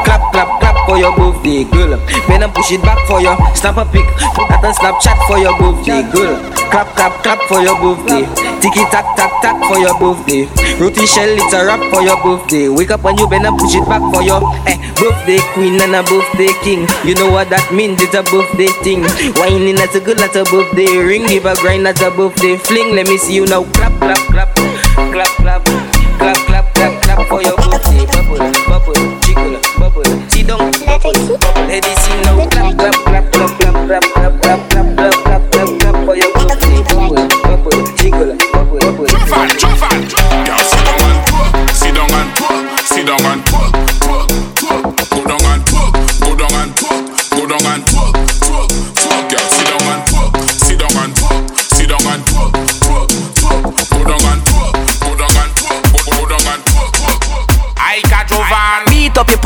Clap, 0.05 0.23
clap, 0.33 0.61
clap 0.61 0.77
for 0.87 0.97
your 0.99 1.15
birthday, 1.17 1.65
girl. 1.65 1.97
Then 2.29 2.43
I 2.43 2.49
push 2.49 2.73
it 2.73 2.83
back 2.83 2.99
for 3.07 3.21
you. 3.21 3.33
Snap 3.55 3.77
a 3.77 3.85
pic, 3.85 4.07
put 4.35 4.49
that 4.49 4.65
on 4.65 4.75
Snapchat 4.75 5.19
for 5.27 5.39
your 5.39 5.55
birthday, 5.59 6.03
girl. 6.11 6.37
Clap, 6.71 6.87
clap, 6.95 7.23
clap 7.23 7.41
for 7.49 7.61
your 7.63 7.79
birthday. 7.79 8.27
Tiki 8.61 8.85
tack, 8.91 9.07
tack, 9.17 9.33
tack 9.43 9.57
for 9.67 9.79
your 9.79 9.95
birthday. 9.99 10.47
Roti 10.79 11.07
shell, 11.07 11.29
it's 11.31 11.53
a 11.53 11.65
rap 11.65 11.81
for 11.91 12.03
your 12.03 12.19
birthday. 12.23 12.69
Wake 12.69 12.91
up 12.91 13.05
and 13.05 13.19
you 13.19 13.27
better 13.29 13.51
push 13.57 13.75
it 13.75 13.87
back 13.87 14.03
for 14.13 14.23
your 14.23 14.41
eh, 14.69 14.77
birthday 15.01 15.41
queen 15.55 15.81
and 15.81 15.95
a 15.97 16.03
birthday 16.03 16.53
king. 16.63 16.87
You 17.05 17.15
know 17.15 17.31
what 17.31 17.51
that 17.51 17.73
means? 17.73 18.01
It's 18.03 18.15
a 18.15 18.23
birthday 18.23 18.71
thing. 18.85 19.03
Whining 19.41 19.77
that's 19.77 19.95
a 19.97 20.01
good, 20.01 20.19
that's 20.19 20.37
a 20.37 20.45
birthday 20.45 20.99
ring. 20.99 21.27
Give 21.27 21.47
a 21.47 21.55
grind, 21.57 21.87
that's 21.87 22.03
a 22.03 22.11
birthday 22.11 22.57
fling. 22.57 22.95
Let 22.95 23.07
me 23.09 23.17
see 23.19 23.35
you 23.35 23.47
now. 23.47 23.65
Clap, 23.75 23.95
clap, 23.99 24.19
clap, 24.31 24.51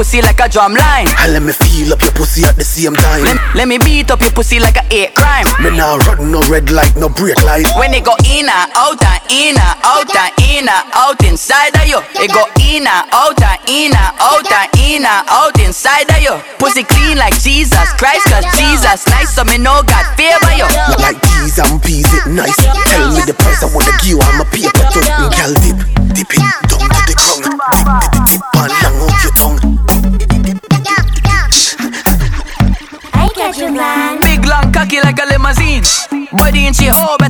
pussy 0.04 0.20
like 0.20 0.38
a 0.38 0.48
drum 0.52 0.74
line. 0.76 1.08
And 1.24 1.32
let 1.32 1.42
me 1.42 1.52
feel 1.56 1.88
up 1.96 2.02
your 2.04 2.12
pussy 2.12 2.44
at 2.44 2.56
the 2.60 2.64
same 2.64 2.92
time. 2.92 3.24
Let, 3.24 3.64
let 3.64 3.68
me 3.68 3.78
beat 3.78 4.10
up 4.12 4.20
your 4.20 4.36
pussy 4.36 4.60
like 4.60 4.76
a 4.76 4.84
hate 4.92 5.16
crime. 5.16 5.48
Me 5.64 5.72
nah 5.72 5.96
run 6.04 6.28
no 6.30 6.44
red 6.52 6.68
light, 6.68 6.92
no 7.00 7.08
brake 7.08 7.40
light. 7.40 7.64
When 7.80 7.96
it 7.96 8.04
go 8.04 8.12
in 8.28 8.44
and 8.44 8.68
out 8.76 9.00
and 9.00 9.22
in 9.32 9.56
and 9.56 9.76
out 9.80 10.12
and 10.12 10.32
in 10.44 10.68
and 10.68 10.84
out 10.92 11.16
inside 11.24 11.72
of 11.80 11.88
you, 11.88 12.04
it 12.20 12.28
go 12.28 12.44
in 12.60 12.84
and 12.84 13.04
out 13.16 13.40
and 13.40 13.60
in 13.64 13.96
and 13.96 14.12
out 14.20 14.44
and 14.44 14.68
in 14.76 15.08
and 15.08 15.24
out 15.24 15.56
inside 15.56 16.04
of 16.12 16.20
you. 16.20 16.36
Pussy 16.60 16.84
clean 16.84 17.16
like 17.16 17.32
Jesus 17.40 17.88
Christ, 17.96 18.28
cause 18.28 18.44
Jesus 18.60 19.08
nice, 19.08 19.32
so 19.32 19.40
me 19.48 19.56
know 19.56 19.80
God 19.88 20.04
favor 20.20 20.52
you. 20.52 20.68
Like 21.00 21.16
peas 21.24 21.56
and 21.56 21.80
peas, 21.80 22.12
it 22.12 22.28
nice. 22.28 22.52
Tell 22.92 23.08
me 23.08 23.24
the 23.24 23.32
price 23.32 23.64
I 23.64 23.72
wanna 23.72 23.96
give 24.04 24.12
you, 24.12 24.20
I'm 24.20 24.44
a 24.44 24.46
paper 24.52 24.84
too. 24.92 25.00
Girl, 25.32 25.56
dip, 25.64 25.80
dip 26.12 26.28
it 26.28 26.63
and 36.74 36.76
she 36.76 36.86
hold 36.92 37.23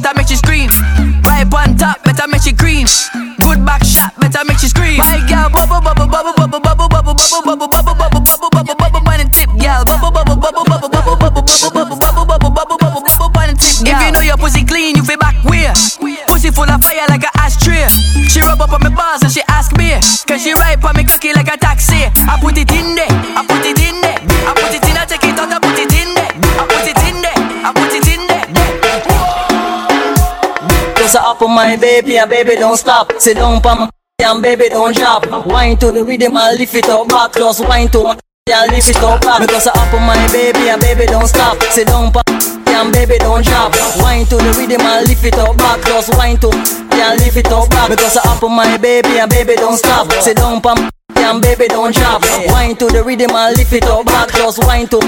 Up 31.44 31.50
my 31.50 31.76
baby 31.76 32.16
and 32.16 32.30
baby 32.30 32.56
don't 32.56 32.78
stop. 32.78 33.12
Sit 33.20 33.36
down 33.36 33.60
pa 33.60 33.74
my 33.74 33.90
and 34.24 34.42
baby 34.42 34.70
don't 34.70 34.96
drop. 34.96 35.28
Wine 35.44 35.76
to 35.76 35.92
the 35.92 36.02
rhythm 36.02 36.38
and 36.38 36.58
lift 36.58 36.74
it 36.74 36.88
up 36.88 37.06
back. 37.06 37.32
Close 37.32 37.60
wine 37.60 37.88
to 37.88 38.02
my 38.02 38.16
and 38.48 38.72
lift 38.72 38.88
it 38.88 38.96
up 39.04 39.20
back. 39.20 39.42
Because 39.42 39.66
I 39.66 39.76
up 39.76 39.92
on 39.92 40.08
my 40.08 40.16
baby 40.32 40.72
and 40.72 40.80
baby 40.80 41.04
don't 41.04 41.28
stop. 41.28 41.60
Sit 41.68 41.88
down 41.88 42.12
pa 42.12 42.22
and 42.32 42.92
baby 42.94 43.18
don't 43.18 43.44
drop. 43.44 43.76
Wine 44.00 44.24
to 44.32 44.36
the 44.40 44.56
rhythm 44.56 44.80
and 44.80 45.06
lift 45.06 45.22
it 45.22 45.36
up 45.36 45.54
back. 45.58 45.82
Close 45.82 46.08
wine 46.16 46.40
to 46.40 46.48
and 46.48 47.20
lift 47.20 47.36
it 47.36 47.52
up 47.52 47.68
back. 47.68 47.90
Because 47.90 48.16
I 48.16 48.24
up 48.24 48.42
on 48.42 48.56
my 48.56 48.78
baby 48.78 49.20
and 49.20 49.28
baby 49.30 49.54
don't 49.56 49.76
stop. 49.76 50.10
Sit 50.24 50.38
down 50.38 50.62
pa 50.62 50.72
and 51.16 51.42
baby 51.42 51.68
don't 51.68 51.92
drop. 51.92 52.24
Wine 52.48 52.74
to 52.76 52.88
the 52.88 53.04
rhythm 53.04 53.36
and 53.36 53.54
lift 53.58 53.74
it 53.74 53.84
up 53.84 54.06
back. 54.06 54.32
Just 54.32 54.64
wine 54.64 54.88
to 54.88 54.98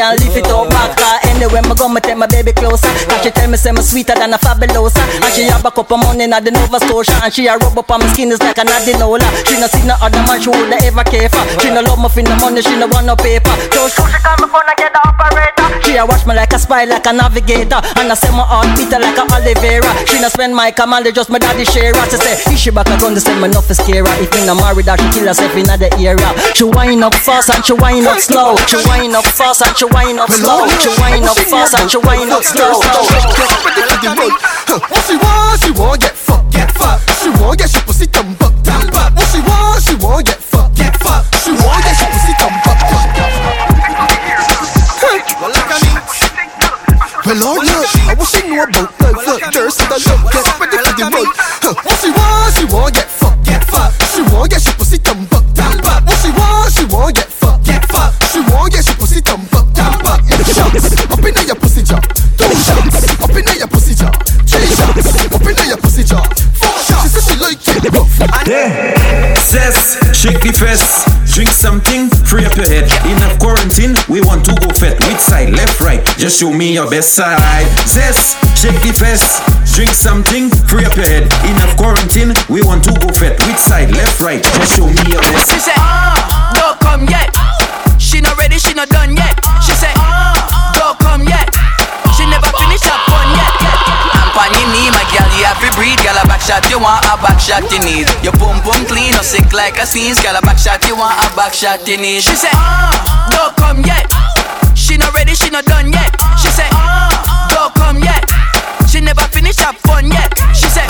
and 0.00 0.18
lift 0.20 0.36
it 0.36 0.46
up 0.48 0.68
back. 0.70 0.96
Uh, 0.98 1.18
Cause 1.20 1.20
anyway, 1.30 1.60
me 1.62 1.74
go 1.74 1.88
me 1.88 2.00
take 2.00 2.16
my 2.16 2.26
baby 2.26 2.52
closer. 2.52 2.88
And 2.88 3.20
she 3.22 3.30
tell 3.30 3.48
me 3.50 3.56
say 3.56 3.72
me 3.72 3.82
sweeter 3.82 4.14
than 4.14 4.32
a 4.32 4.38
fabulosa. 4.38 5.02
And 5.22 5.30
she 5.34 5.44
have 5.50 5.64
a 5.64 5.70
cup 5.70 5.90
of 5.90 5.98
money 5.98 6.24
in 6.24 6.30
the 6.30 6.50
Nova 6.50 6.78
Scotia. 6.80 7.14
And 7.22 7.32
she 7.32 7.46
a 7.46 7.56
rub 7.56 7.76
up 7.78 7.90
on 7.90 8.00
my 8.00 8.08
skin 8.12 8.30
is 8.32 8.40
like 8.40 8.58
an 8.58 8.68
adenola. 8.68 9.26
She 9.46 9.60
no 9.60 9.66
see 9.66 9.84
no 9.86 9.94
other 10.00 10.22
man 10.26 10.40
she 10.40 10.50
woulda 10.50 10.78
ever 10.84 11.04
care 11.04 11.28
for. 11.28 11.42
She 11.60 11.70
no 11.70 11.80
love 11.82 12.00
me 12.00 12.08
for 12.08 12.22
no 12.22 12.34
money, 12.40 12.62
she 12.62 12.74
no 12.76 12.86
want 12.88 13.06
no 13.06 13.16
paper. 13.16 13.54
So 13.72 13.88
she 13.88 14.02
call 14.22 14.36
me 14.40 14.46
phone 14.50 14.66
and 14.66 14.78
get 14.78 14.92
the 14.92 15.00
operator. 15.04 15.66
She 15.84 15.96
a 15.96 16.06
watch 16.06 16.24
me 16.26 16.34
like 16.34 16.52
a 16.52 16.58
spy, 16.58 16.84
like 16.84 17.06
a 17.06 17.12
navigator. 17.12 17.80
And 18.00 18.10
I 18.10 18.14
say 18.14 18.30
my 18.32 18.44
heart 18.44 18.68
beat 18.76 18.92
her 18.92 19.00
like 19.00 19.18
a 19.18 19.24
Oliveira. 19.28 19.90
She 20.08 20.20
no 20.20 20.28
spend 20.28 20.54
my 20.54 20.70
command, 20.70 21.06
just 21.14 21.30
my 21.30 21.38
daddy 21.38 21.64
share 21.64 21.92
her. 21.94 22.04
She 22.10 22.16
say, 22.16 22.34
if 22.52 22.58
she 22.58 22.70
back 22.70 22.88
a 22.88 22.96
gun, 22.98 23.14
they 23.14 23.20
send 23.20 23.40
me 23.40 23.48
enough 23.48 23.66
to 23.68 23.74
scare 23.74 24.04
her. 24.04 24.16
If 24.22 24.32
me 24.32 24.46
no 24.46 24.54
married 24.54 24.86
her, 24.86 24.96
she 24.96 25.08
kill 25.12 25.26
herself 25.28 25.54
in 25.56 25.66
the 25.66 25.88
area. 26.00 26.30
She 26.54 26.64
wind 26.64 27.04
up 27.04 27.14
fast 27.14 27.50
and 27.50 27.64
she 27.64 27.72
wind 27.74 28.06
up 28.06 28.18
slow. 28.20 28.56
She 28.68 28.76
wind 28.88 29.14
up 29.14 29.24
fast 29.26 29.62
and 29.62 29.76
she 29.76 29.83
wind 29.86 30.18
up 30.20 30.30
slow. 30.30 30.68
She 30.80 30.88
wind 31.00 31.24
up 31.24 31.36
fast 31.36 31.74
and 31.74 31.90
she 31.90 31.98
wind 31.98 32.30
up 32.30 32.44
slow. 32.44 32.80
What 34.74 35.02
she 35.06 35.16
want, 35.16 35.60
she 35.62 35.70
want 35.72 36.00
get 36.00 36.14
fucked, 36.14 36.52
get 36.52 36.70
fucked. 36.72 37.10
She 37.22 37.30
want 37.30 37.58
get 37.58 37.70
she 37.70 37.80
pussy 37.80 38.06
thumb 38.06 38.36
up, 38.40 38.52
thumb 38.64 38.90
up. 38.94 39.14
What 39.14 39.26
she 39.30 39.40
want, 39.40 39.82
she 39.82 39.94
want 39.96 40.26
get 40.26 40.40
fucked, 40.40 40.76
get 40.76 40.96
fucked. 40.98 41.34
She 41.42 41.50
want 41.52 41.84
get 41.84 41.96
she 41.96 42.06
pussy 42.06 42.34
thumb 42.38 42.54
up, 42.54 42.78
thumb 42.90 43.10
up. 43.18 43.34
Well, 47.24 47.36
Lord, 47.40 47.64
look, 47.64 47.88
I 48.04 48.14
wish 48.18 48.28
she 48.30 48.48
knew 48.48 48.62
about 48.62 48.92
the 48.98 49.08
fuck. 49.24 49.40
Just 49.52 49.78
the 49.78 49.96
look, 49.96 50.28
get 50.34 50.60
ready 50.60 50.86
for 50.86 50.96
the 50.96 51.06
road. 51.08 51.28
What 51.84 51.96
she 52.00 52.10
want, 52.10 52.54
she 52.54 52.64
want 52.66 52.94
get 52.94 53.08
fucked, 53.08 53.44
get 53.44 53.64
fucked. 53.64 54.02
She 54.14 54.20
want 54.22 54.50
get 54.50 54.60
she 54.60 54.72
pussy 54.76 54.98
thumb 54.98 55.22
up, 55.22 55.28
thumb 55.30 55.33
up. 55.33 55.33
Yeah, 68.46 69.34
says, 69.36 70.00
shake 70.16 70.40
the 70.40 70.52
fest, 70.52 71.08
drink 71.32 71.50
something, 71.50 72.08
free 72.24 72.44
up 72.44 72.56
your 72.56 72.66
head. 72.66 72.88
Enough 73.04 73.38
quarantine, 73.38 73.96
we 74.08 74.20
want 74.20 74.44
to 74.46 74.54
go 74.60 74.68
fet. 74.72 75.00
Which 75.08 75.20
side, 75.20 75.50
left, 75.50 75.80
right? 75.80 76.04
Just 76.16 76.40
show 76.40 76.52
me 76.52 76.72
your 76.72 76.88
best 76.88 77.14
side. 77.14 77.68
Zest, 77.84 78.36
shake 78.56 78.80
the 78.80 78.92
fest, 78.92 79.44
drink 79.74 79.90
something, 79.90 80.48
free 80.68 80.84
up 80.84 80.96
your 80.96 81.06
head. 81.06 81.24
Enough 81.44 81.76
quarantine, 81.76 82.32
we 82.48 82.62
want 82.62 82.84
to 82.84 82.92
go 83.00 83.08
fet. 83.12 83.38
Which 83.46 83.60
side, 83.60 83.90
left, 83.92 84.20
right? 84.20 84.42
Just 84.42 84.76
show 84.76 84.86
me 84.86 85.04
your 85.08 85.20
best. 85.20 85.52
She 85.52 85.60
said, 85.60 85.76
ah, 85.76 86.52
don't 86.56 86.80
come 86.80 87.08
yet. 87.08 87.28
She 88.00 88.20
not 88.20 88.36
ready, 88.38 88.58
she 88.58 88.72
not 88.74 88.88
done 88.88 89.16
yet. 89.16 89.36
She 89.60 89.72
said, 89.72 89.92
ah, 89.96 90.72
don't 90.76 90.98
come 90.98 91.28
yet. 91.28 91.48
She 92.16 92.24
never 92.24 92.48
finished 92.56 92.84
her 92.84 93.00
fun 93.08 93.28
yet. 93.36 93.94
I'm 94.44 94.50
knee, 94.76 94.92
my 94.92 95.00
girl, 95.08 95.24
you 95.40 95.48
have 95.48 95.56
to 95.56 95.70
breathe. 95.72 95.96
Girl, 96.04 96.20
a 96.20 96.23
shot, 96.44 96.68
you 96.68 96.78
want 96.78 97.00
a 97.08 97.16
back 97.24 97.40
shot, 97.40 97.64
you 97.72 97.80
need. 97.80 98.04
Your 98.20 98.36
boom 98.36 98.60
boom 98.60 98.84
clean, 98.84 99.16
no 99.16 99.24
sick 99.24 99.48
like 99.52 99.80
a 99.80 99.86
sneeze. 99.86 100.20
Girl, 100.20 100.36
a 100.36 100.42
back 100.44 100.58
shot, 100.58 100.84
you 100.86 100.96
want 100.96 101.16
a 101.16 101.26
back 101.34 101.54
shot, 101.54 101.80
you 101.88 101.96
need. 101.96 102.20
She 102.20 102.36
said, 102.36 102.52
ah, 102.52 102.92
don't 103.32 103.56
come 103.56 103.80
yet. 103.84 104.04
She 104.76 104.96
not 104.96 105.14
ready, 105.14 105.34
she 105.34 105.48
not 105.48 105.64
done 105.64 105.90
yet. 105.90 106.12
She 106.36 106.52
said, 106.52 106.68
ah, 106.72 107.48
don't 107.48 107.72
come 107.74 107.98
yet. 108.04 108.24
She 108.88 109.00
never 109.00 109.24
finished 109.32 109.60
her 109.60 109.72
fun 109.88 110.12
yet. 110.12 110.30
She 110.52 110.68
said, 110.68 110.88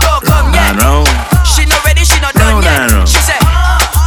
don't 0.00 0.22
come 0.22 0.54
yet. 0.54 0.78
She 1.42 1.66
not 1.66 1.82
ready, 1.84 2.04
she 2.06 2.20
not 2.20 2.34
done 2.34 2.62
yet. 2.62 3.08
She 3.08 3.18
said, 3.18 3.42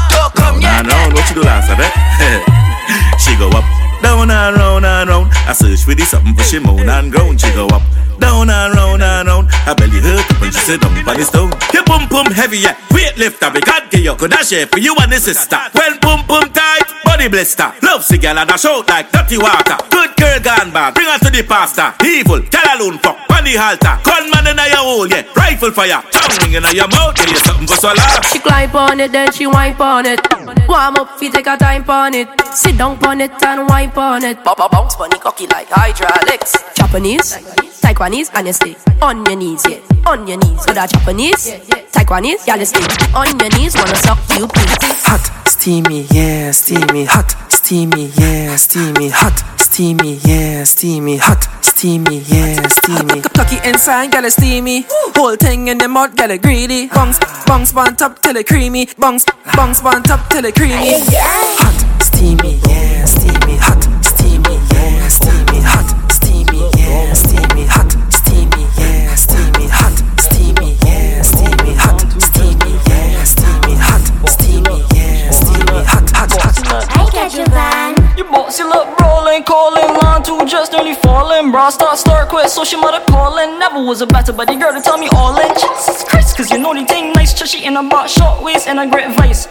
don't 0.10 0.34
come 0.34 0.62
yet. 0.62 0.88
what 1.12 1.28
you 1.30 1.36
do 1.36 1.42
last, 1.44 1.70
I 1.70 1.76
bet? 1.76 2.48
I 5.52 5.54
search 5.54 5.84
for 5.84 5.94
the 5.94 6.08
something 6.08 6.34
for 6.34 6.44
she 6.44 6.60
moan 6.60 6.88
and 6.88 7.12
groan. 7.12 7.38
She 7.38 7.52
go 7.52 7.68
up, 7.68 7.84
down 8.24 8.50
and 8.50 8.74
round 8.74 9.04
and 9.04 9.28
round. 9.28 9.52
Her 9.68 9.76
belly 9.76 10.00
hurt 10.00 10.24
up 10.32 10.40
when 10.40 10.50
she 10.50 10.60
sit 10.64 10.80
down 10.80 10.96
on 11.04 11.18
the 11.20 11.28
stone. 11.28 11.52
Your 11.76 11.84
boom 11.84 12.08
boom 12.08 12.32
heavy, 12.32 12.60
yeah. 12.60 12.80
Weight 12.96 13.18
lifter, 13.18 13.52
we 13.52 13.60
can't 13.60 13.92
get 13.92 14.00
you. 14.00 14.16
Could 14.16 14.32
I 14.32 14.44
share 14.44 14.66
for 14.66 14.80
you 14.80 14.96
and 14.96 15.12
the 15.12 15.20
sister? 15.20 15.60
When 15.76 16.00
boom 16.00 16.24
boom 16.24 16.48
tight, 16.56 16.88
body 17.12 17.28
body 17.28 17.30
blister. 17.30 17.74
Love 17.84 18.04
cigar 18.04 18.38
and 18.38 18.50
a 18.50 18.58
shout 18.58 18.88
like 18.88 19.12
dirty 19.12 19.38
water. 19.38 19.78
Good 19.90 20.16
girl 20.16 20.40
gone 20.40 20.72
bad, 20.72 20.94
bring 20.94 21.08
her 21.08 21.20
to 21.20 21.30
the 21.30 21.44
pastor. 21.44 21.94
Evil, 22.06 22.42
tell 22.44 22.64
alone 22.76 23.00
fuck, 23.00 23.18
on 23.30 23.44
the 23.44 23.56
halter. 23.60 24.00
Gunman 24.04 24.48
in 24.48 24.58
your 24.58 24.78
hole, 24.78 25.08
yeah. 25.08 25.28
Rifle 25.36 25.72
fire, 25.72 26.02
tongue 26.12 26.38
ring 26.42 26.54
in 26.56 26.64
your 26.76 26.88
mouth, 26.88 27.16
give 27.16 27.30
you 27.30 27.36
something 27.36 27.68
for 27.68 27.76
swallow. 27.76 28.22
She 28.32 28.40
climb 28.40 28.76
on 28.76 29.00
it, 29.00 29.12
then 29.12 29.32
she 29.32 29.46
wipe 29.46 29.80
on 29.80 30.06
it. 30.06 30.22
Warm 30.68 30.96
up, 30.96 31.20
feet 31.20 31.34
take 31.34 31.48
a 31.48 31.58
time 31.58 31.90
on 31.90 32.14
it. 32.14 32.28
Sit 32.54 32.78
down 32.78 33.04
on 33.06 33.22
it 33.22 33.32
and 33.44 33.68
wipe 33.68 33.98
on 33.98 34.24
it. 34.24 34.44
Bop, 34.44 34.58
bop, 34.58 34.72
bounce, 34.72 34.96
funny 34.96 35.20
cocky 35.20 35.48
like 35.48 35.68
hydraulics. 35.70 36.56
Japanese, 36.76 37.38
Taiwanese, 37.94 38.30
and 38.34 38.48
you 38.48 38.54
stay 38.54 38.76
on 39.02 39.26
your 39.26 39.36
knees, 39.36 39.64
yeah. 39.68 39.80
On 40.06 40.26
your 40.28 40.38
knees, 40.38 40.66
with 40.66 40.78
a 40.78 40.88
Japanese, 40.88 41.52
Taiwanese, 41.92 42.48
yeah, 42.48 42.56
you 42.56 42.66
stay 42.66 42.84
on 43.14 43.28
your 43.40 43.50
knees, 43.50 43.76
wanna 43.76 43.96
suck 43.96 44.20
you, 44.38 44.48
please. 44.48 45.04
Hot, 45.06 45.48
steamy, 45.48 46.08
yeah, 46.12 46.52
steamy, 46.52 47.06
hot, 47.06 47.36
steamy, 47.52 48.12
yeah, 48.16 48.56
steamy, 48.56 49.10
hot, 49.10 49.44
steamy, 49.60 50.20
yeah, 50.24 50.64
steamy, 50.64 51.18
hot, 51.18 51.48
steamy, 51.64 52.20
yeah, 52.28 52.66
steamy. 52.68 53.22
Cocky 53.22 53.58
inside, 53.68 54.12
get 54.12 54.24
it 54.24 54.32
steamy. 54.32 54.86
Whole 55.16 55.36
thing 55.36 55.68
in 55.68 55.78
the 55.78 55.88
mud, 55.88 56.16
get 56.16 56.32
it 56.32 56.42
greedy. 56.42 56.88
Bungs, 56.88 57.20
bungs, 57.46 57.76
on 57.76 57.96
top 57.98 58.22
till 58.22 58.38
it 58.38 58.48
creamy. 58.48 58.88
Bungs, 58.98 59.26
bungs, 59.56 59.82
on 59.82 60.02
top 60.04 60.30
till 60.30 60.46
it 60.46 60.56
creamy. 60.56 60.96
Hot, 61.60 62.02
steamy, 62.02 62.60
yeah, 62.68 63.06
steamy, 63.06 63.58
hot, 63.58 63.84
steamy, 64.04 64.56
yeah, 64.72 65.08
steamy, 65.10 65.60
hot, 65.62 65.86
steamy, 65.86 66.01
yeah, 67.02 67.14
steamy, 67.14 67.66
hot, 67.66 67.92
steamy, 68.14 68.64
yeah, 68.78 69.16
steamy, 69.16 69.68
hot, 69.68 69.96
steamy, 70.20 70.78
yeah, 70.86 71.22
steamy, 71.22 71.74
hot, 71.74 72.00
steamy, 72.22 72.72
yeah, 72.88 73.24
steamy, 73.24 73.76
hot, 73.76 74.30
steamy, 74.30 74.78
yeah, 74.94 75.32
steamy, 75.32 75.84
hot, 75.84 76.10
hot, 76.12 76.32
hot. 76.32 76.98
I 76.98 77.10
catch 77.12 77.36
you, 77.36 77.46
Van. 77.46 77.96
Your 78.18 78.30
bossy 78.30 78.64
look 78.64 79.00
rolling, 79.00 79.44
calling, 79.44 79.88
line 80.02 80.24
two 80.24 80.46
just 80.46 80.72
nearly 80.72 80.96
falling. 80.96 81.52
Bra 81.52 81.70
start, 81.70 81.98
start, 81.98 82.30
quit, 82.30 82.50
so 82.50 82.64
she 82.64 82.78
mother 82.78 83.04
calling. 83.08 83.60
Never 83.60 83.84
was 83.84 84.02
a 84.02 84.08
better 84.08 84.34
buddy 84.34 84.58
girl 84.58 84.74
to 84.74 84.82
tell 84.82 84.98
me 84.98 85.08
all 85.14 85.38
in. 85.40 85.50
Jesus 85.54 86.04
Christ, 86.04 86.38
cause 86.38 86.52
you 86.52 86.60
know 86.60 86.74
the 86.74 86.86
thing 86.86 87.14
nice, 87.14 87.34
chushy 87.34 87.66
in 87.66 87.78
a 87.78 87.84
box, 87.84 88.14
short 88.14 88.44
waist 88.44 88.68
and 88.68 88.80
a 88.80 88.88
great 88.88 89.16
vice. 89.18 89.48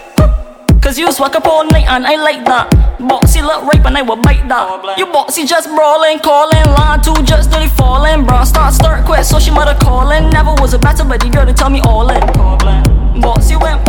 Cause 0.80 0.98
you 0.98 1.12
swag 1.12 1.36
up 1.36 1.46
all 1.46 1.64
night 1.66 1.86
and 1.86 2.06
I 2.06 2.16
like 2.16 2.44
that. 2.46 2.70
Boxy 2.98 3.44
look 3.44 3.68
rape 3.70 3.84
and 3.84 3.96
I 3.96 4.02
will 4.02 4.16
bite 4.16 4.48
that. 4.48 4.96
You 4.96 5.06
boxy 5.06 5.46
just 5.46 5.68
brawling, 5.68 6.18
calling, 6.20 6.64
line 6.72 7.00
two 7.04 7.14
just 7.22 7.50
nearly 7.50 7.68
falling. 7.68 8.24
Bra 8.24 8.44
start, 8.44 8.72
start, 8.74 9.04
quit, 9.04 9.24
so 9.24 9.38
she 9.38 9.50
mother 9.50 9.76
calling. 9.78 10.30
Never 10.30 10.56
was 10.56 10.72
a 10.72 10.78
better 10.78 11.04
buddy 11.04 11.28
girl 11.28 11.44
to 11.44 11.52
tell 11.52 11.68
me 11.68 11.80
all 11.84 12.08
in. 12.08 12.20
Boxy 13.20 13.60
went, 13.60 13.84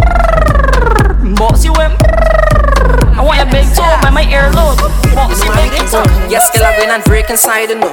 boxy 1.40 1.72
went. 1.72 1.96
I 3.16 3.24
want 3.24 3.40
your 3.40 3.48
big 3.48 3.66
toe 3.72 3.88
by 4.04 4.12
my 4.12 4.28
earlobe. 4.28 4.84
Boxy 5.16 5.48
big 5.56 5.72
toe. 5.88 6.04
Yes, 6.28 6.52
kill 6.52 6.68
a 6.68 6.76
win 6.76 6.92
and 6.92 7.04
break 7.06 7.30
inside, 7.30 7.70
you 7.72 7.80
know. 7.80 7.92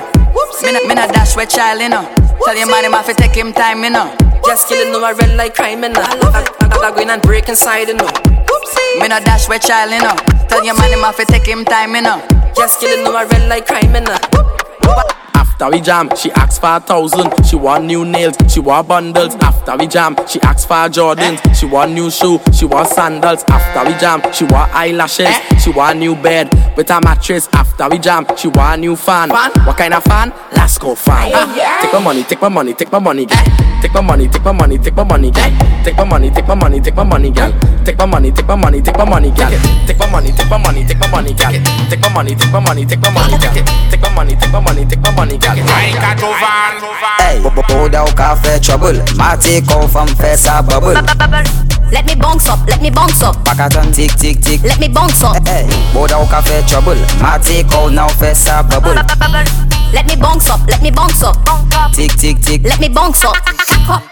Me 0.63 0.73
not, 0.75 0.85
me 0.87 0.95
not 0.95 1.15
dash 1.15 1.37
with 1.37 1.51
child, 1.51 1.81
you 1.81 1.89
know. 1.89 2.03
Tell 2.45 2.57
your 2.57 2.67
man 2.67 2.85
him 2.85 2.93
have 2.93 3.07
to 3.07 3.15
take 3.15 3.35
him 3.35 3.53
time, 3.53 3.85
you 3.85 3.91
know. 3.91 4.11
Yes, 4.45 4.67
kill 4.69 4.79
it, 4.79 4.91
no, 4.91 5.03
I 5.03 5.13
red 5.13 5.37
like 5.37 5.55
crime, 5.55 5.83
you 5.83 5.91
know. 5.91 6.03
I, 6.03 6.45
I, 6.61 6.89
I 6.89 6.91
go 6.91 7.01
in 7.01 7.11
and 7.11 7.23
break 7.23 7.49
inside, 7.49 7.89
you 7.89 7.95
know. 7.95 8.09
Me 9.01 9.09
not 9.09 9.25
dash 9.25 9.49
with 9.49 9.63
child, 9.63 9.93
you 9.93 10.01
know. 10.01 10.17
Tell 10.49 10.65
your 10.65 10.77
man 10.77 10.93
him 10.93 11.05
to 11.15 11.25
take 11.25 11.47
him 11.47 11.65
time, 11.65 11.95
you 11.95 12.03
know. 12.03 12.23
Just 12.57 12.81
kill 12.81 12.91
it, 12.91 13.05
no, 13.05 13.15
I 13.15 13.25
red 13.25 13.49
like 13.49 13.67
crime, 13.67 13.95
you 13.95 14.01
know. 14.01 14.19
After 15.61 15.77
we 15.77 15.81
jam, 15.83 16.09
she 16.17 16.31
asks 16.33 16.57
for 16.61 16.77
a 16.77 16.79
thousand. 16.79 17.33
She 17.45 17.57
want 17.57 17.85
new 17.85 18.05
nails, 18.05 18.37
she 18.49 18.61
want 18.61 18.87
bundles. 18.87 19.35
After 19.41 19.77
we 19.77 19.89
jam, 19.89 20.15
she 20.29 20.41
asks 20.43 20.65
for 20.65 20.75
Jordans. 20.89 21.41
She 21.59 21.67
want 21.67 21.91
new 21.93 22.13
shoe, 22.13 22.39
she 22.53 22.65
want 22.65 22.87
sandals. 22.89 23.43
After 23.49 23.91
we 23.91 23.99
jam, 23.99 24.23
she 24.33 24.45
want 24.45 24.73
eyelashes. 24.73 25.35
She 25.61 25.71
want 25.71 25.99
new 25.99 26.15
bed 26.15 26.49
with 26.77 26.89
a 26.91 27.01
mattress. 27.01 27.49
After 27.55 27.89
we 27.89 27.99
jam, 27.99 28.25
she 28.37 28.47
want 28.47 28.79
a 28.79 28.81
new 28.81 28.95
fan. 28.95 29.31
fan? 29.31 29.51
What 29.67 29.77
kind 29.77 29.95
of 29.95 30.05
fan? 30.05 30.33
Let's 30.53 30.79
go 30.79 30.95
fan. 30.95 31.33
Take 31.83 31.93
my 31.93 31.99
money, 31.99 32.23
take 32.23 32.41
my 32.41 32.49
money, 32.49 32.75
take 32.75 32.93
my 32.93 33.01
money, 33.01 33.27
girl. 33.27 33.45
Take 33.83 33.95
my 33.95 34.01
money, 34.01 34.29
take 34.29 34.45
my 34.45 34.53
money, 34.53 34.79
take 34.79 34.95
my 34.95 35.03
money, 35.05 35.31
girl. 35.33 35.51
Take 35.85 35.97
my 35.97 36.05
money, 36.05 36.31
take 36.31 36.47
my 36.47 36.55
money, 36.55 36.81
take 36.81 36.95
my 36.97 37.05
money, 37.05 37.31
girl. 37.33 37.53
Take 37.85 37.99
my 37.99 38.07
money, 38.07 38.31
take 38.31 38.47
my 38.47 38.55
money, 38.55 38.81
take 38.81 38.97
my 38.97 39.05
money, 39.05 39.31
girl. 39.33 39.51
Take 39.89 39.99
my 39.99 40.07
money, 40.07 40.31
take 40.33 40.49
my 40.51 40.59
money, 40.59 40.85
take 40.85 40.99
my 41.01 41.09
money, 41.11 41.35
girl. 41.35 41.51
Take 41.91 42.01
my 42.01 42.09
money, 42.15 42.35
take 42.37 42.53
my 42.53 42.61
money, 42.61 42.87
take 42.87 43.01
my 43.01 43.11
money, 43.11 43.39
girl. 43.39 43.55
Take 43.91 44.01
my 44.03 44.15
money, 44.15 44.37
take 44.37 44.53
my 44.53 44.61
money, 44.61 44.85
take 44.87 45.01
my 45.01 45.11
money, 45.15 45.39
girl. 45.39 45.48
Hey, 47.19 47.41
pour 47.69 47.89
down 47.89 48.07
café 48.15 48.61
trouble. 48.61 49.03
My 49.17 49.37
take 49.37 49.71
off 49.71 49.93
from 49.93 50.09
face 50.17 50.47
a 50.47 50.63
bubble. 50.63 50.95
Let 51.91 52.05
me 52.05 52.15
bounce 52.15 52.49
up, 52.49 52.59
let 52.69 52.83
me 52.83 52.91
bounce 52.91 53.23
up. 53.23 53.37
Packatan 53.45 53.93
tick 53.95 54.13
tick 54.19 54.41
tick. 54.41 54.63
Let 54.63 54.79
me 54.79 54.89
bounce 54.89 55.23
up. 55.23 55.37
Hey, 55.47 55.67
pour 55.93 56.07
down 56.07 56.27
café 56.27 56.63
trouble. 56.69 56.97
My 57.21 57.39
take 57.39 57.73
out 57.73 57.93
now 57.93 58.09
face 58.09 58.47
a 58.49 58.63
bubble. 58.63 58.95
Let 59.95 60.07
me 60.07 60.17
bounce 60.17 60.51
up, 60.51 60.61
let 60.69 60.83
me 60.83 60.91
bounce 60.91 61.23
up. 61.23 61.37
Tick 61.95 62.13
tick 62.19 62.41
tick. 62.41 62.63
Let 62.65 62.81
me 62.81 62.89
bounce 62.89 63.25
up. 63.25 63.37
Hop, 63.89 64.03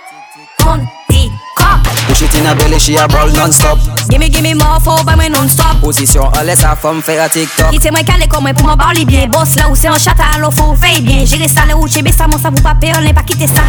cop. 2.18 2.34
In 2.34 2.46
her 2.46 2.54
belly, 2.56 2.78
she 2.78 2.96
a 2.96 3.06
brawl 3.08 3.28
non-stop. 3.32 3.78
Gimme, 4.08 4.28
gimme 4.28 4.54
more 4.54 4.80
for 4.80 5.04
by 5.04 5.14
my 5.16 5.28
non-stop. 5.28 5.80
Position 5.80 6.24
en 6.24 6.42
laisse 6.42 6.60
sa 6.60 6.76
femme 6.76 7.02
faire 7.02 7.22
un 7.22 7.28
TikTok. 7.28 7.70
Qui 7.70 7.78
c'est 7.80 7.90
moi 7.90 8.02
calé 8.02 8.26
comme 8.26 8.44
moi 8.44 8.54
pour 8.54 8.66
m'en 8.66 8.76
parler 8.76 9.04
bien. 9.04 9.26
Boss 9.26 9.56
là 9.56 9.68
où 9.70 9.76
c'est 9.76 9.88
un 9.88 9.98
chat 9.98 10.14
l'eau, 10.40 10.50
faut 10.50 10.74
faire 10.74 11.00
bien. 11.02 11.24
J'ai 11.24 11.36
resté 11.36 11.60
là 11.68 11.76
où 11.76 11.86
j'ai 11.86 12.02
ça, 12.12 12.26
mon 12.26 12.38
ça 12.38 12.50
vous 12.50 12.62
pas 12.62 12.74
peur, 12.74 13.00
n'est 13.00 13.12
pas 13.12 13.22
quitter 13.22 13.46
ça. 13.46 13.62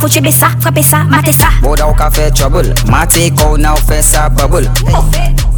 Faut 0.00 0.08
cheber 0.08 0.32
ça, 0.32 0.48
frapper 0.60 0.82
ça, 0.82 1.04
mater 1.04 1.32
ça. 1.32 1.48
Pour 1.60 1.76
down 1.76 1.94
café 1.94 2.30
trouble. 2.30 2.72
My 2.86 3.06
take 3.06 3.34
now 3.58 3.76
face 3.76 4.16
oh, 4.16 4.26
a 4.26 4.30
bubble. 4.30 4.66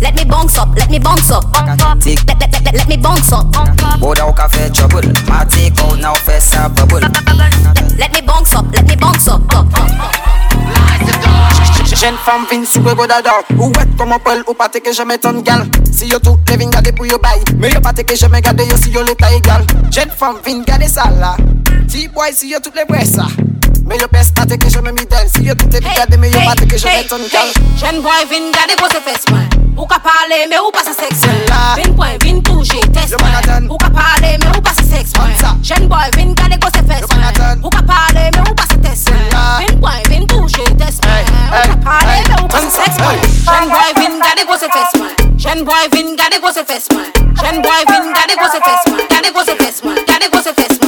Let 0.01 0.17
me 0.17 0.25
bounce 0.25 0.59
up, 0.59 0.69
let 0.77 0.91
me 0.91 0.99
bounce 0.99 1.31
up. 1.31 1.45
Let, 1.55 2.41
let, 2.41 2.65
let, 2.65 2.75
let 2.75 2.89
me 2.89 2.97
bounce 2.97 3.33
up. 3.33 3.47
Pour 4.01 4.15
down 4.15 4.35
café 4.35 4.69
trouble. 4.73 5.07
My 5.29 5.45
take 5.45 5.77
now 6.01 6.15
face 6.15 6.57
a 6.57 6.69
bubble. 6.69 7.01
Let 7.99 8.13
me 8.13 8.21
bounce 8.27 8.55
up, 8.57 8.67
let 8.75 8.89
me 8.89 8.97
bounce 8.97 9.29
up. 9.29 10.42
Jen 12.03 12.17
fam 12.27 12.45
vin 12.51 12.65
si 12.67 12.81
kwe 12.83 12.97
goda 12.99 13.21
do 13.23 13.31
Ou 13.61 13.69
wet 13.77 13.91
koman 13.97 14.19
pel 14.25 14.41
ou 14.49 14.57
pate 14.59 14.81
ke 14.83 14.91
jeme 14.91 15.15
ton 15.23 15.37
gal. 15.47 15.63
Si 15.95 16.09
yo 16.11 16.19
tou 16.19 16.35
le 16.51 16.57
vin 16.59 16.71
gade 16.75 16.91
pou 16.99 17.07
yo 17.07 17.19
bay 17.23 17.39
Me 17.63 17.71
yo 17.71 17.81
pate 17.81 18.03
ke 18.03 18.17
jeme 18.19 18.41
gade 18.43 18.67
yo 18.67 18.77
si 18.77 18.91
yo 18.91 19.05
le 19.07 19.15
tay 19.15 19.39
gal 19.47 19.63
Jen 19.89 20.11
fam 20.11 20.41
vin 20.43 20.65
gade 20.67 20.89
sa 20.91 21.07
la 21.21 21.37
Ti 21.87 22.09
boy 22.09 22.33
si 22.35 22.51
yo 22.51 22.59
tout 22.59 22.75
le 22.75 22.85
bre 22.91 23.05
sa 23.07 23.29
Me 23.87 23.95
yo 24.01 24.09
pes 24.11 24.33
pate 24.35 24.59
ke 24.59 24.69
jeme 24.69 24.91
mi 24.91 25.07
del 25.07 25.31
Si 25.31 25.45
yo 25.47 25.55
tout 25.55 25.71
le 25.71 25.79
vin 25.79 25.95
gade 25.95 26.19
me 26.19 26.27
yo 26.27 26.43
pate 26.43 26.67
ke 26.67 26.77
jeme 26.77 27.07
ton 27.07 27.23
gal. 27.31 27.55
Jen 27.79 28.03
boy 28.03 28.27
vin 28.27 28.51
gade 28.51 28.75
kwa 28.83 28.91
se 28.91 28.99
fes 29.07 29.23
mwen 29.31 29.47
Ou 29.79 29.87
ka 29.87 30.03
pale 30.03 30.43
me 30.51 30.59
ou 30.59 30.75
pa 30.75 30.83
se 30.83 30.97
seks 30.99 31.23
mwen 31.23 31.47
Vin 31.79 31.95
pwen 31.95 32.19
vin 32.27 32.43
touje 32.43 32.83
test 32.99 33.15
mwen 33.23 33.71
Ou 33.71 33.79
ka 33.79 33.95
pale 33.95 34.35
me 34.43 34.51
ou 34.57 34.61
pa 34.61 34.75
se 34.75 34.89
seks 34.91 35.15
mwen 35.21 35.39
Jen 35.63 35.87
boy 35.87 36.11
vin 36.19 36.35
gade 36.35 36.59
kwa 36.59 36.75
se 36.75 36.83
fes 36.83 37.07
mwen 37.15 37.63
Ou 37.63 37.71
ka 37.71 37.87
pale 37.87 38.27
me 38.35 38.43
ou 38.43 38.59
pa 38.59 38.67
se 38.67 38.83
tes 38.83 39.07
mwen 39.07 39.31
Vin 39.63 39.79
pwen 39.79 40.11
vin 40.11 40.27
touje 40.27 40.67
test 40.83 41.07
mwen 41.07 41.31
Ou 41.53 41.65
ka 41.71 41.79
pale 41.79 41.92
Party 41.93 42.23
pe 42.29 42.43
ou 42.43 42.49
pa 42.49 42.61
se 42.65 42.71
seks 42.77 42.97
man 43.01 43.19
Jen 43.45 43.69
boy 43.69 43.93
vin 44.01 44.15
gade 44.25 44.45
go 44.49 44.57
se 44.57 44.69
fes 44.75 44.93
man 44.99 45.13
Jen 45.45 45.65
boy 45.69 45.85
vin 45.93 46.17
gade 46.17 46.39
go 46.41 46.53
se 46.57 46.65
fes 46.71 46.89
man 46.95 47.11
Jen 47.43 47.61
boy 47.67 47.83
vin 47.91 48.13
gade 48.17 48.35
go 48.41 48.47
se 48.55 48.61
fes 48.67 48.83
man 48.93 49.07
Gade 49.13 49.33
go 49.35 49.45
se 49.45 49.55
fes 49.61 49.85
man 49.85 49.99
Gade 50.09 50.31
go 50.33 50.41
se 50.47 50.53
fes 50.55 50.73
man 50.81 50.82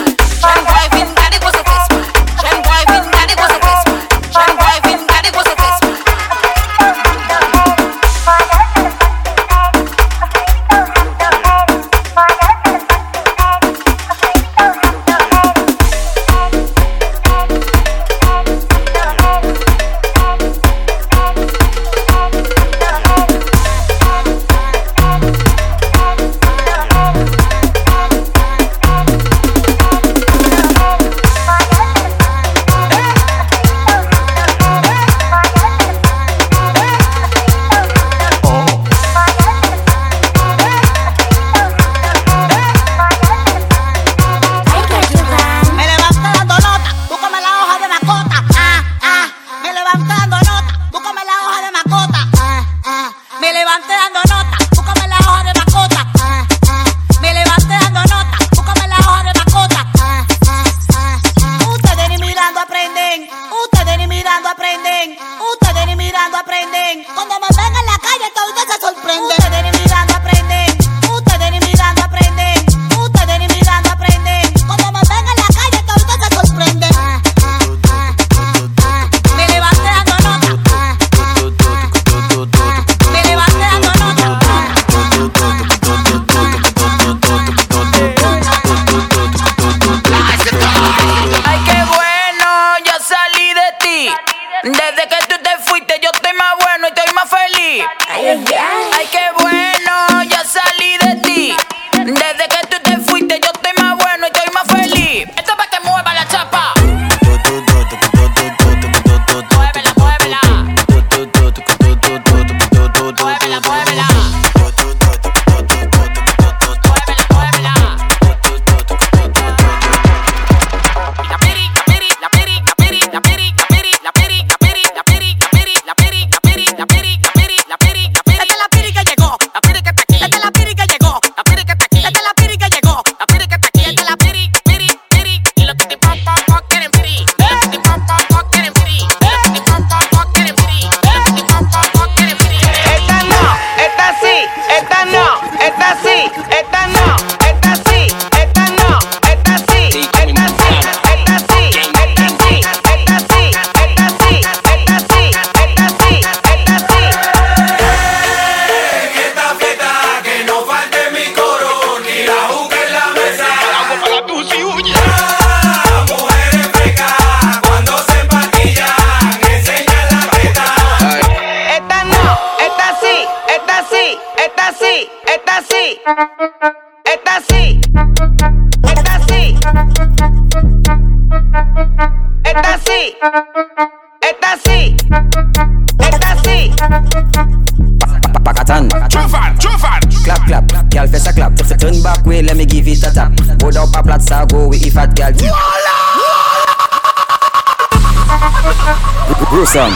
Gruesome. 199.75 199.93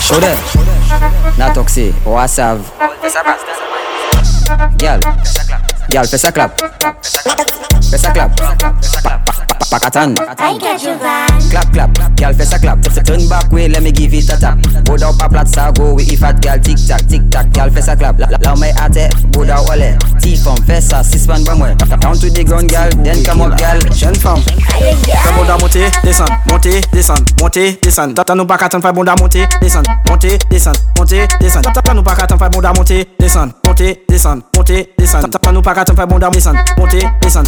Show 0.00 0.20
them. 0.20 0.36
Na 1.38 1.48
toxi, 1.50 1.94
wasav. 2.04 2.60
Girl, 4.76 5.00
girl, 5.88 6.04
face 6.04 6.24
a 6.24 6.32
clap. 6.32 6.60
Face 7.90 8.04
a 8.04 8.12
clap. 8.12 8.95
Pakatan. 9.76 10.16
I 10.40 10.56
got 10.56 10.80
your 10.80 10.96
vibe 10.96 11.50
Clap 11.52 11.68
clap 11.68 11.90
Gal 12.16 12.32
fè 12.32 12.44
sa 12.48 12.56
clap. 12.56 12.80
Turn 13.04 13.28
back 13.28 13.52
way 13.52 13.68
Let 13.68 13.82
me 13.82 13.92
give 13.92 14.14
it 14.14 14.30
a 14.32 14.36
tap. 14.40 14.56
Boda 14.88 15.10
ou 15.10 15.16
pa 15.20 15.28
plat 15.28 15.44
sa 15.44 15.70
go 15.76 15.92
We 15.92 16.08
if 16.08 16.24
at 16.24 16.40
gal 16.40 16.56
Tik 16.64 16.80
tak 16.88 17.04
tik 17.12 17.28
tak 17.28 17.52
Gal 17.52 17.68
fè 17.68 17.84
sa 17.84 17.92
clap. 17.92 18.16
La 18.16 18.40
ou 18.54 18.56
mè 18.56 18.72
ate 18.80 19.10
Boda 19.36 19.60
ou 19.60 19.68
ale 19.74 19.92
Ti 20.22 20.32
fòm 20.40 20.64
fè 20.64 20.80
sa 20.80 21.02
Sis 21.04 21.26
pan 21.28 21.44
ban 21.44 21.60
mwen 21.60 21.76
Down 22.00 22.16
to 22.16 22.32
the 22.32 22.40
ground 22.44 22.72
gal 22.72 22.88
Then 23.04 23.20
come 23.20 23.44
up 23.44 23.58
gal 23.60 23.76
Chen 23.92 24.16
fòm 24.16 24.40
Fè 24.40 25.36
boda 25.36 25.58
monte 25.60 25.84
Desan 26.02 26.32
Monte 26.48 26.80
Desan 26.94 27.20
Monte 27.40 27.66
Desan 27.84 28.14
Tata 28.16 28.34
nou 28.34 28.48
pakatan 28.48 28.80
Fè 28.80 28.92
boda 28.96 29.12
monte 29.20 29.44
Desan 29.60 29.84
Monte 30.08 30.38
Desan 30.48 30.80
Monte 30.96 31.28
Desan 31.40 31.68
Tata 31.68 31.92
nou 31.92 32.02
pakatan 32.06 32.40
Fè 32.40 32.48
boda 32.48 32.72
monte 32.72 33.04
Desan 33.20 33.52
Monte 33.66 33.92
Desan 34.08 34.40
Monte 34.56 34.86
Desan 34.96 35.28
Tata 35.28 35.52
nou 35.52 35.62
pakatan 35.62 36.00
Fè 36.00 36.08
boda 36.08 36.32
monte 36.32 36.40
Desan 36.40 36.64
Monte 36.80 37.04
Desan 37.20 37.44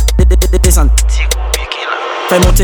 Desan 0.60 0.92
Ti 1.08 1.24
kou 1.32 1.52
pike 1.56 1.88
la 1.88 1.96
Fais 2.28 2.40
monte, 2.40 2.62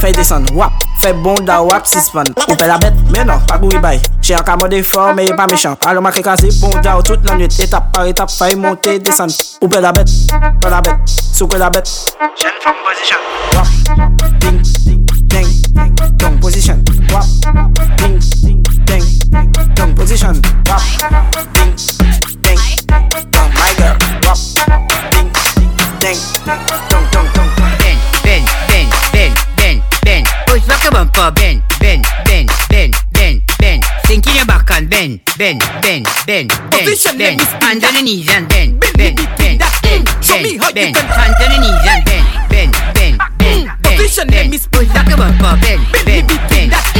fais 0.00 0.12
descendre, 0.12 0.54
wap 0.54 0.72
bon, 1.14 1.34
bonda, 1.34 1.62
wap, 1.62 1.84
sispan 1.84 2.22
Oupe 2.48 2.60
la 2.60 2.78
bet, 2.78 2.94
menan, 3.10 3.40
pa 3.48 3.58
goui 3.58 3.76
bay 3.78 4.00
Che 4.22 4.34
an 4.34 4.44
kamande 4.44 4.84
for, 4.84 5.12
meye 5.14 5.34
pa 5.34 5.48
mechan 5.50 5.74
Alo 5.84 6.00
ma 6.00 6.12
krekaze, 6.12 6.46
bonda 6.60 6.96
ou 6.96 7.02
tout 7.02 7.18
lan 7.26 7.40
yut 7.40 7.58
Etap 7.58 7.90
par 7.92 8.06
etap, 8.06 8.30
fè 8.30 8.54
monte, 8.54 9.00
desan 9.02 9.32
Oupe 9.62 9.80
la 9.82 9.90
bet, 9.92 10.06
pa 10.62 10.70
la 10.70 10.80
bet, 10.80 10.94
souke 11.08 11.58
la 11.58 11.70
bet 11.70 11.90
Jen 12.38 12.54
fam 12.62 12.78
position. 12.86 13.18
Wap, 13.56 13.66
ding, 14.38 14.62
ding, 15.26 16.40
Position, 16.40 16.84
wap, 17.10 17.26
ding, 17.98 18.18
ding, 18.86 19.94
Position, 19.96 20.40
wap, 20.68 20.82
ding, 21.54 21.74
ding, 22.46 22.58
My 23.58 23.74
girl, 23.74 23.96
wap, 24.22 24.38
ding, 25.10 25.32
ding, 25.98 26.89
bump 31.00 31.18
up, 31.18 31.34
bend, 31.34 31.62
bend, 31.78 32.04
bend, 32.26 32.50
bend, 32.68 32.94
bend, 33.12 33.42
bend. 33.58 33.84
Sink 34.04 34.26
in 34.26 34.36
your 34.36 34.44
back 34.44 34.70
and 34.70 34.90
bend, 34.90 35.20
bend, 35.38 35.60
bend, 35.80 36.06
bend, 36.26 36.48
bend, 36.70 36.74
Official, 36.74 37.16
bend. 37.16 37.40
Hands 37.40 37.84
on 37.84 37.94
your 37.94 38.02
knees 38.02 38.28
and 38.28 38.46
bend, 38.48 38.78
bend, 38.78 38.96
bend, 38.98 39.16
bend, 39.38 39.62
bend. 39.82 40.08
Show 40.22 40.38
me 40.42 40.58
how 40.58 40.70
bend. 40.72 40.94
you 40.94 41.00
can 41.00 41.08
hand 41.08 41.34
on 41.40 41.50
your 41.52 41.60
knees 41.60 41.86
and 41.88 42.04
bend, 42.04 42.26
bend, 42.50 42.72
bend, 42.92 43.18
bend, 43.38 43.70
bend. 43.82 44.00
Official, 44.00 44.26
let 44.26 44.50
me 44.50 44.58
spin 44.58 44.88
that. 44.88 45.06
Back 45.06 45.40
up, 45.40 45.60
bend, 45.62 45.80
bend, 46.04 46.28
bend, 46.28 46.70
bend. 46.70 46.99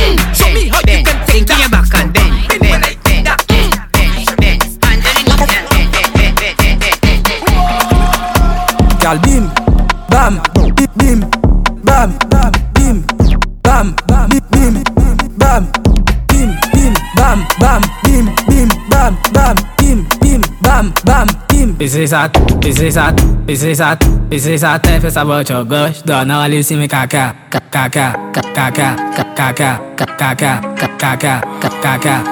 Pisses 21.90 22.12
a 22.12 22.28
tu, 22.28 22.40
pisses 22.60 22.96
a 22.96 23.12
tu, 23.12 23.26
pisses 23.44 23.80
a 23.80 23.96
tu, 23.96 24.06
pisses 24.30 24.62
até 24.62 25.00
fez 25.00 25.16
a 25.16 25.24
bote 25.24 25.50
eu 25.50 25.64
gosto. 25.64 26.06
Dona 26.06 26.42
olha 26.42 26.54
em 26.54 26.62
cima 26.62 26.86
caca, 26.86 27.34
caca, 27.50 27.90
caca, 27.90 28.14
caca, 28.32 28.94
caca, 29.26 29.80
caca, 30.06 30.60
caca, 30.86 31.00
caca, 31.00 31.40
caca, 31.60 32.30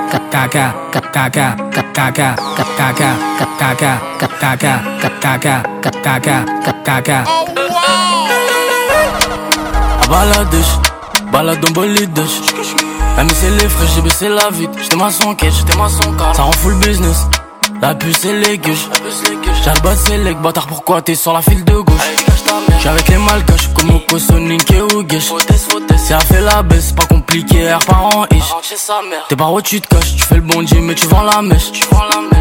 caca, 0.92 1.26
caca, 1.74 2.36
caca, 2.68 3.18
caca, 4.30 4.72
caca, 5.10 5.62
caca, 5.82 6.74
caca. 6.84 7.24
A 10.00 10.06
baladas, 10.06 10.80
baladão 11.32 11.72
bolidas. 11.72 12.42
Même 13.16 13.28
c'est 13.30 13.50
les 13.50 13.68
frais, 13.68 13.88
j'ai 13.92 14.02
baissé 14.02 14.28
la 14.28 14.50
vide. 14.50 14.70
J'étais 14.80 14.94
ma 14.94 15.10
son 15.10 15.34
quête, 15.34 15.52
j'étais 15.52 15.76
ma 15.76 15.88
son 15.88 16.12
car. 16.12 16.36
Ça 16.36 16.44
en 16.44 16.52
full 16.52 16.76
business. 16.76 17.26
La 17.80 17.94
puce 17.94 18.24
et 18.24 18.32
les 18.32 18.58
gueuches. 18.58 18.88
Bas 19.82 19.94
c'est 19.96 20.18
les 20.18 20.34
bâtard, 20.34 20.66
pourquoi 20.66 21.02
t'es 21.02 21.14
sur 21.14 21.32
la 21.32 21.42
file 21.42 21.64
de 21.64 21.74
gauche? 21.74 21.96
J'suis 22.78 22.88
avec 22.88 23.08
les 23.08 23.18
malgaches, 23.18 23.68
comme 23.74 23.90
Oko, 23.90 24.18
Sonic 24.18 24.70
et 24.72 24.80
Ougesh. 24.80 25.32
Si 25.96 26.12
elle 26.12 26.20
fait 26.20 26.40
la 26.40 26.62
baisse, 26.62 26.92
pas 26.92 27.04
compliqué, 27.06 27.72
R 27.72 27.78
par 27.86 28.06
an 28.06 28.24
ish. 28.32 28.54
T'es 29.28 29.36
par 29.36 29.52
où 29.52 29.60
tu 29.60 29.80
te 29.80 29.88
caches, 29.88 30.16
tu 30.16 30.22
fais 30.22 30.36
le 30.36 30.40
bon 30.40 30.62
Dieu, 30.62 30.80
mais 30.80 30.94
tu 30.94 31.06
vends 31.06 31.22
la 31.22 31.42
mèche. 31.42 31.70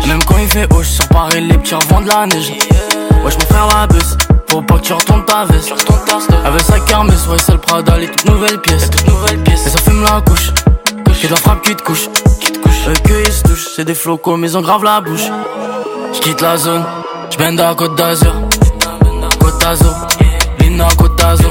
Même 0.08 0.24
quand 0.24 0.38
il 0.40 0.48
fait 0.50 0.68
hoche, 0.74 0.88
sur 0.88 1.08
Paris, 1.10 1.42
les 1.42 1.58
petits 1.58 1.76
revendent 1.76 2.06
de 2.06 2.10
la 2.10 2.26
neige. 2.26 2.54
Wesh, 3.24 3.36
mon 3.36 3.46
frère 3.46 3.68
la 3.68 3.88
baisse, 3.88 4.18
faut 4.50 4.62
pas 4.62 4.76
que 4.76 4.82
tu 4.82 4.94
retournes 4.94 5.26
ta 5.26 5.46
veste. 5.46 5.74
Avec 6.46 6.62
sa 6.62 6.80
kermesse, 6.80 7.28
ouais, 7.28 7.38
c'est 7.46 7.52
le 7.52 7.58
Prada, 7.60 7.98
les 7.98 8.08
toutes 8.08 8.26
nouvelles 8.26 8.60
pièces. 8.62 8.90
Et 9.66 9.70
ça 9.70 9.80
fume 9.80 10.04
la 10.04 10.22
couche, 10.22 10.52
que 11.06 11.28
de 11.28 11.32
la 11.32 11.36
frappe 11.38 11.62
qui 11.62 11.76
te 11.76 11.84
couche. 11.84 12.08
Eux 12.90 12.94
que 13.04 13.26
ils 13.26 13.32
se 13.32 13.44
touchent, 13.44 13.68
c'est 13.76 13.86
des 13.86 13.96
flocos, 13.96 14.38
mais 14.38 14.52
ils 14.52 14.58
ont 14.58 14.62
grave 14.62 14.84
la 14.84 15.02
bouche. 15.02 15.28
J'quitte 16.14 16.42
la 16.42 16.58
zone, 16.58 16.84
j'bende 17.30 17.60
à 17.60 17.76
Côte 17.76 17.96
d'Azur. 17.96 18.34
Côte 19.40 19.60
d'Azur, 19.60 19.94
Lina 20.60 20.88
Côte 20.98 21.18
d'Azur. 21.18 21.50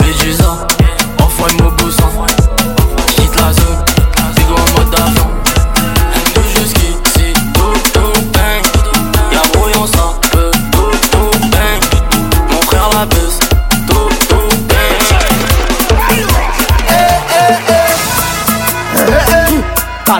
Médusa, 0.00 0.66
enfoy 1.20 1.52
Mobusa. 1.62 2.04
J'quitte 2.04 2.37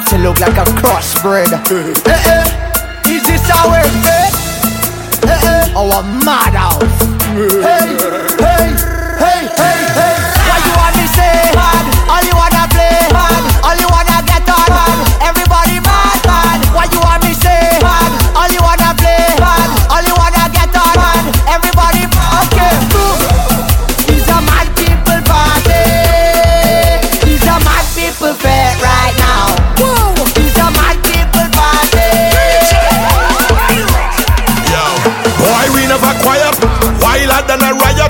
Party 0.08 0.22
look 0.22 0.40
like 0.40 0.56
a 0.56 0.64
crossbred. 0.80 1.52
Eh, 2.06 2.12
eh. 2.12 3.10
Is 3.10 3.22
this 3.26 3.44
we 3.68 3.82
fit? 4.00 4.32
Eh, 5.28 5.40
eh. 5.44 5.74
Our 5.76 6.02
madhouse. 6.24 6.82
Hey, 7.36 7.96
hey, 7.96 8.07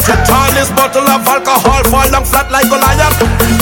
The 0.09 0.17
tallest 0.25 0.73
bottle 0.73 1.05
of 1.05 1.21
alcohol 1.29 1.85
fall 1.93 2.09
down 2.09 2.25
flat 2.25 2.51
like 2.51 2.65
Goliath. 2.73 3.13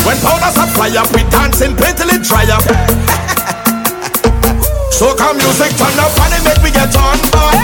When 0.07 0.15
powders 0.23 0.55
are 0.55 0.71
fly 0.71 0.95
up, 0.95 1.11
we 1.11 1.27
dancing 1.27 1.75
painfully 1.75 2.23
dry 2.23 2.47
up. 2.55 2.63
so 4.95 5.11
come 5.19 5.37
music, 5.43 5.75
turn 5.75 5.99
up 5.99 6.15
and 6.23 6.39
it 6.39 6.43
make 6.47 6.63
me 6.63 6.71
get 6.71 6.95
on 6.95 7.19
board. 7.35 7.59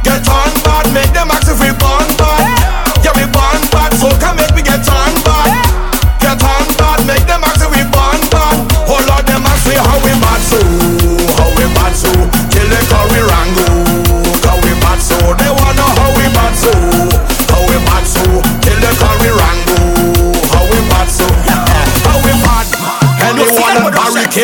Get 0.00 0.24
on 0.24 0.52
board, 0.64 0.88
make 0.96 1.12
them 1.12 1.28
ask 1.28 1.52
if 1.52 1.60
we 1.60 1.68
born 1.76 2.08
bad. 2.16 2.53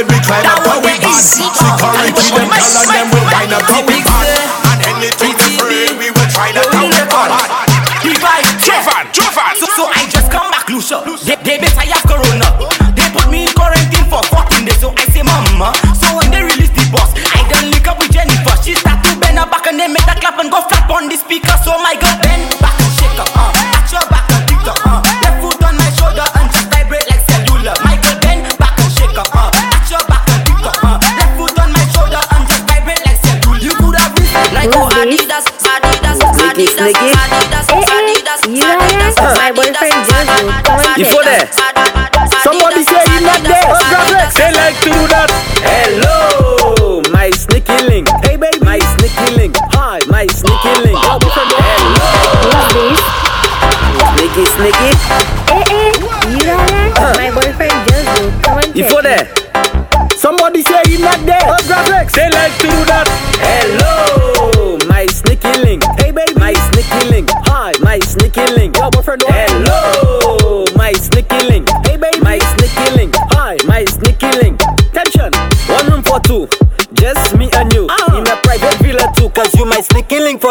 baby 0.06 0.20
climb 0.24 0.46
up 0.46 0.66
on 0.66 0.82
we 0.82 0.96
band. 0.98 1.24
She 1.24 1.44
them, 1.44 1.76
girl, 1.76 1.92
and 1.92 2.88
them 2.88 3.06
we 3.12 3.20
wind 3.20 3.52
up, 3.52 3.62
keep 3.68 3.88
it 3.90 4.09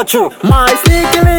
true. 0.10 0.32
My 0.42 0.68
sneaky 0.86 1.39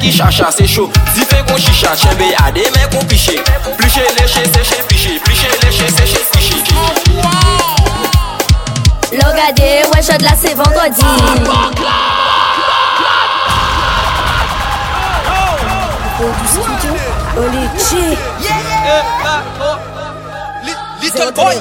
ki 0.00 0.10
chacha 0.10 0.50
se 0.50 0.66
chou 0.66 0.90
Zi 1.14 1.24
fe 1.24 1.42
kon 1.46 1.56
chicha, 1.56 1.94
chenbe 1.96 2.34
ade 2.44 2.64
men 2.74 2.88
kon 2.90 3.06
piche 3.06 3.42
Pliche, 3.76 4.02
leche, 4.18 4.42
seche, 4.52 4.82
piche 4.88 5.20
Pliche, 5.24 5.48
leche, 5.62 5.86
seche, 5.96 6.20
piche 6.32 6.54
Lo 9.12 9.32
gade, 9.34 9.82
wè 9.90 10.02
chod 10.06 10.22
la 10.22 10.36
se 10.36 10.54
vendredi. 10.54 11.04
Ou 16.20 16.30
du 16.38 16.46
studio, 16.46 16.94
ou 17.36 17.48
li 17.50 17.68
chi 17.76 18.16
Little 21.02 21.32
boy 21.32 21.56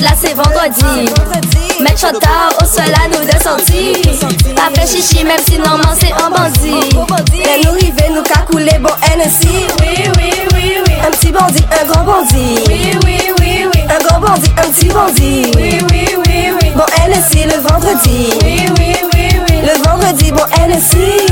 la 0.00 0.14
vendredi. 0.34 1.57
Mettre 1.80 2.00
chantard 2.00 2.52
au 2.60 2.64
sol 2.64 2.92
à 2.92 3.08
nous 3.08 3.24
de 3.24 4.54
Pas 4.54 4.70
fait 4.74 4.86
chichi 4.86 5.24
même 5.24 5.38
si 5.46 5.58
normalement 5.58 5.94
c'est 5.98 6.12
un 6.12 6.30
bandit. 6.30 6.88
Et 7.32 7.64
nous 7.64 7.72
river 7.72 8.10
nous 8.14 8.22
cacouler 8.22 8.78
bon 8.80 8.90
NSI 9.16 9.66
Oui, 9.80 10.10
oui, 10.18 10.30
oui, 10.54 10.74
oui. 10.86 10.94
Un 11.06 11.10
petit 11.10 11.30
bandit, 11.30 11.64
un 11.80 11.86
grand 11.86 12.04
bandit. 12.04 12.58
Oui, 12.68 12.90
oui, 13.04 13.18
oui, 13.38 13.66
oui. 13.72 13.80
Un 13.88 14.04
grand 14.06 14.20
bandit, 14.20 14.50
un 14.56 14.70
petit 14.70 14.88
bandit. 14.88 15.52
Oui, 15.56 15.78
oui, 15.90 16.06
oui, 16.26 16.52
oui. 16.60 16.70
Bon 16.74 16.84
NSI 17.08 17.44
le 17.44 17.60
vendredi. 17.68 18.30
Oui, 18.42 18.66
oui, 18.78 18.96
oui, 19.14 19.28
oui. 19.48 19.60
Le 19.62 19.88
vendredi 19.88 20.32
bon 20.32 20.44
NSI 20.68 21.26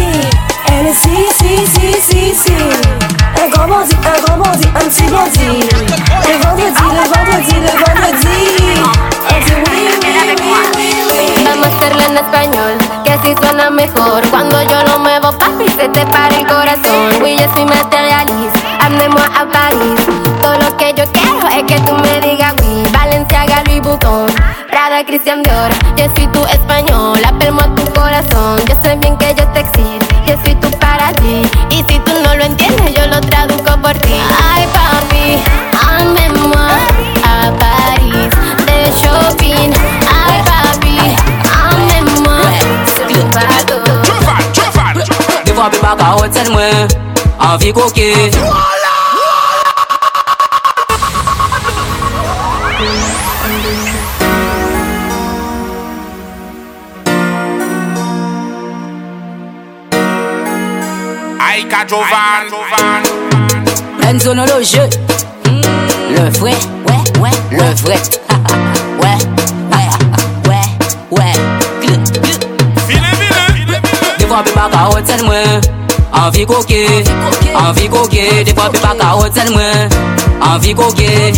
Elle 0.68 0.88
est 0.88 0.94
si, 0.94 1.16
si, 1.38 1.66
si, 1.66 1.92
si, 2.00 2.35
si. 2.35 2.52
Un 3.42 3.48
grand 3.50 3.68
bandit, 3.68 3.96
un 3.96 4.20
grand 4.24 4.38
bandit, 4.38 4.68
un 4.68 4.88
petit 4.88 5.09
bandit. 5.09 5.68
Le 6.26 6.35
vendredi, 6.42 6.87
le 6.92 7.05
vendredi, 7.12 7.57
le 7.61 7.72
vendredi. 7.85 8.37
Vamos 11.44 11.66
a 11.66 11.76
hacerla 11.76 12.05
en 12.07 12.16
español, 12.16 12.79
que 13.05 13.12
así 13.12 13.35
suena 13.40 13.70
mejor. 13.70 14.22
Cuando 14.31 14.61
yo 14.62 14.83
lo 14.85 14.98
muevo, 14.98 15.33
papi, 15.38 15.68
se 15.79 15.88
te 15.88 16.05
para 16.07 16.35
el 16.37 16.46
corazón. 16.46 17.22
Oui, 17.22 17.37
yo 17.38 17.46
soy 17.55 17.64
materialista, 17.64 18.61
andemos 18.81 19.22
a 19.22 19.46
París. 19.46 20.00
Todo 20.42 20.59
lo 20.59 20.76
que 20.76 20.92
yo 20.94 21.05
quiero 21.12 21.48
es 21.48 21.62
que 21.64 21.81
tú 21.81 21.92
me 21.94 22.20
digas 22.20 22.55
oui. 22.62 22.83
Valenciaga, 22.92 23.62
Louis 23.66 23.81
Vuitton, 23.81 24.26
Prada, 24.70 25.05
Christian 25.05 25.42
Dior. 25.42 25.70
Yo 25.96 26.07
soy 26.16 26.26
tu 26.29 26.44
español, 26.46 27.20
apelmo 27.24 27.61
a 27.61 27.74
tu 27.74 27.85
corazón. 27.92 28.59
Yo 28.66 28.74
sé 28.83 28.96
bien 28.96 29.16
que 29.16 29.35
yo 29.35 29.46
te 29.48 29.61
exijo 29.61 30.15
que 30.27 30.37
soy 30.45 30.55
tú 30.57 30.71
para 30.79 31.12
ti. 31.12 31.43
Y 31.71 31.77
si 31.89 31.99
tú 32.01 32.12
no 32.25 32.35
lo 32.35 32.45
entiendes, 32.45 32.95
yo 32.95 33.07
lo 33.07 33.21
traduzco 33.21 33.81
por 33.81 33.93
ti. 33.99 34.15
Ay, 34.53 34.67
papi, 34.75 35.43
andemos 35.89 36.57
a 37.25 37.53
París 37.62 38.31
de 38.67 38.91
shopping. 39.01 39.73
Ay, 40.11 40.43
papi, 40.51 40.99
andemos 41.71 42.43
sur 42.97 43.25
bateau. 43.35 43.81
Des 45.45 45.53
fois, 45.53 45.71
plus 45.71 45.81
pas 45.81 45.97
carotte, 45.97 46.33
c'est 46.33 46.51
moi. 46.51 46.62
Envie 47.39 47.73
coquée. 47.73 48.31
Jovan 61.88 63.03
Renzo 64.03 64.35
dans 64.35 64.44
le 64.44 64.62
jeu 64.62 64.88
Le 66.11 66.31
vrai, 66.38 66.55
ouais, 66.88 67.20
ouais, 67.20 67.31
le 67.51 67.75
vrai. 67.83 67.96
Ouais, 68.99 69.18
ouais, 69.72 69.88
ouais, 70.49 70.66
ouais. 71.11 71.33
Vile, 71.81 72.01
vile 72.22 73.81
Defwa 74.18 74.42
pe 74.42 74.51
pa 74.51 74.68
ka 74.72 74.88
hotel 74.90 75.22
mwen 75.25 75.61
Anvi 76.12 76.46
koke, 76.46 76.87
anvi 77.55 77.88
koke 77.88 78.44
Defwa 78.44 78.70
pe 78.70 78.79
pa 78.79 78.94
ka 78.99 79.12
hotel 79.14 79.53
mwen 79.53 79.88
Anvi 80.40 80.75
koke, 80.75 81.33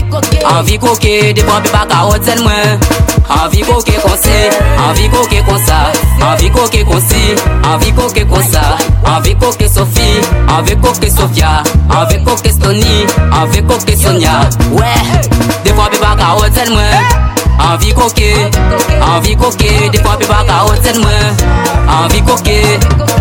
anvi 0.54 0.78
koke 0.78 1.34
Defwa 1.34 1.60
pe 1.60 1.68
pa 1.68 1.84
ka 1.88 2.06
hotel 2.08 2.40
mwen 2.42 2.80
A 3.28 3.48
vi 3.48 3.60
koke 3.60 3.92
konsi, 4.02 4.48
a 4.78 4.92
vi 4.94 5.08
koke 5.08 5.42
konsa 5.42 5.92
A 6.22 6.34
vi 6.36 6.50
koke 6.50 6.84
konsi, 6.84 7.34
a 7.62 7.76
vi 7.76 7.92
koke 7.92 8.24
konsa 8.24 8.62
A 9.04 9.20
vi 9.20 9.34
koke 9.34 9.68
Sofi, 9.68 10.20
a 10.48 10.62
vi 10.62 10.74
koke 10.76 11.10
Sofia 11.10 11.62
A 11.90 12.04
vi 12.06 12.18
koke 12.24 12.50
Stony, 12.50 13.06
a 13.32 13.46
vi 13.46 13.62
koke 13.62 13.96
Sonia. 13.96 14.48
Wè, 14.72 14.94
defwa 15.64 15.88
bi 15.90 15.98
baka 16.00 16.24
hotel 16.24 16.70
mwen 16.72 17.28
Anvi 17.58 17.92
koke, 17.92 18.50
anvi 19.02 19.36
koke, 19.36 19.90
defwa 19.92 20.16
pe 20.16 20.26
baka 20.26 20.62
hotel 20.64 20.98
mwen 21.00 21.36
Anvi 21.88 22.22
koke, 22.22 22.58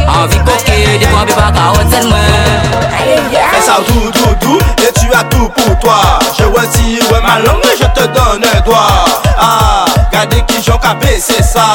anvi 0.07 0.39
koke, 0.45 0.77
defwa 1.01 1.25
pe 1.25 1.33
baka 1.35 1.71
hotel 1.75 2.07
mwen 2.07 2.85
Fè 3.51 3.61
sa 3.65 3.79
ou 3.79 4.11
tou 4.11 4.11
tou 4.11 4.33
tou, 4.41 4.59
tu 5.07 5.17
as 5.17 5.23
tout 5.25 5.49
pour 5.49 5.79
toi. 5.79 6.19
Je 6.37 6.43
retire 6.43 7.11
ouais, 7.11 7.21
ma 7.21 7.39
langue 7.39 7.63
je 7.79 7.85
te 7.85 8.07
donne 8.07 8.43
un 8.43 8.61
doigt. 8.61 9.05
Ah, 9.39 9.85
gardez 10.11 10.43
qui 10.47 10.61
j'en 10.63 10.77
qu'à 10.77 10.93
baisser 10.95 11.41
ça. 11.43 11.65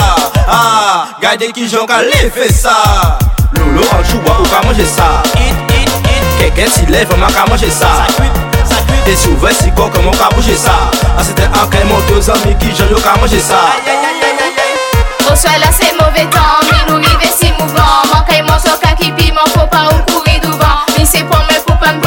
Ah, 0.48 1.06
gardez 1.20 1.52
qui 1.52 1.68
j'en 1.68 1.86
qu'à 1.86 2.02
lever 2.02 2.52
ça. 2.52 3.18
Lolo 3.54 3.82
en 3.82 4.02
joue, 4.04 4.18
ou 4.18 4.48
qu'à 4.48 4.66
manger 4.66 4.86
ça. 4.86 5.22
Quelqu'un 6.38 6.70
s'y 6.70 6.86
lève, 6.86 7.08
on 7.12 7.32
qu'à 7.32 7.46
manger 7.48 7.70
ça. 7.70 7.88
Et 9.06 9.16
si 9.16 9.28
ouvert 9.28 9.52
si 9.52 9.70
quoi 9.72 9.90
comment 9.92 10.12
qu'a 10.12 10.28
bouger 10.34 10.56
ça 10.56 10.70
Ah 11.18 11.24
c'était 11.24 11.42
un 11.42 11.68
quel 11.70 11.84
mon 11.86 11.98
deux 12.08 12.30
amis 12.30 12.54
qui 12.60 12.68
j'en 12.68 13.00
qu'à 13.00 13.18
manger 13.20 13.40
ça 13.40 13.56
Au 15.20 15.34
soir 15.34 15.54
là 15.58 15.66
c'est 15.76 15.92
mauvais 15.94 16.24
temps, 16.30 16.60
mais 16.70 16.92
nous 16.92 16.98
rive 16.98 17.30
si 17.36 17.50
mouvant 17.58 17.82
Manquez 18.14 18.42
mon 18.42 18.58
soca 18.60 18.94
qui 18.96 19.10
piment, 19.10 19.40
faut 19.54 19.66
pas 19.66 19.88
ou 19.90 20.12
courir 20.12 20.31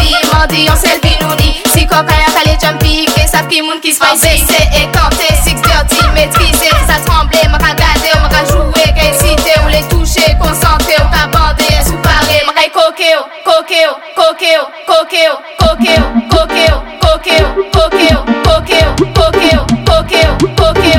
selfie 0.06 0.30
Mandi 0.32 0.66
yon 0.66 0.78
selfie 0.78 1.18
nou 1.22 1.36
ni 1.39 1.62
Si 1.74 1.86
kokay 1.88 2.24
akale 2.28 2.58
jompi 2.62 3.06
Gen 3.16 3.28
saf 3.30 3.47
ki 3.49 3.62
moun 3.62 3.82
ki 3.82 3.93
spicy 3.93 4.12
An 4.12 4.20
bese 4.22 4.62
e 4.80 4.86
kante, 4.93 5.30
six 5.43 5.62
dirty 5.62 6.01
Metrize, 6.14 6.70
sa 6.88 6.99
tremble 7.06 7.41
Maka 7.51 7.74
gade, 7.80 8.12
maka 8.22 8.45
joue 8.49 8.72
Gen 8.76 9.14
site, 9.20 9.53
ou 9.64 9.70
le 9.70 9.82
touche 9.89 10.26
Konsante, 10.41 10.95
ou 11.01 11.10
ka 11.14 11.28
bande 11.34 11.70
Sou 11.88 11.97
pare, 12.06 12.41
maka 12.45 12.62
yi 12.68 12.70
kokeo 12.70 13.26
Kokeo, 13.45 13.97
kokeo, 14.16 14.64
kokeo 14.86 15.36
Kokeo, 15.58 16.03
kokeo, 16.30 16.84
kokeo 17.01 17.06
Kokeo, 17.06 17.47
kokeo, 17.74 18.20
kokeo 18.45 18.86
Kokeo, 19.16 19.66
kokeo, 19.86 20.38
kokeo 20.56 20.95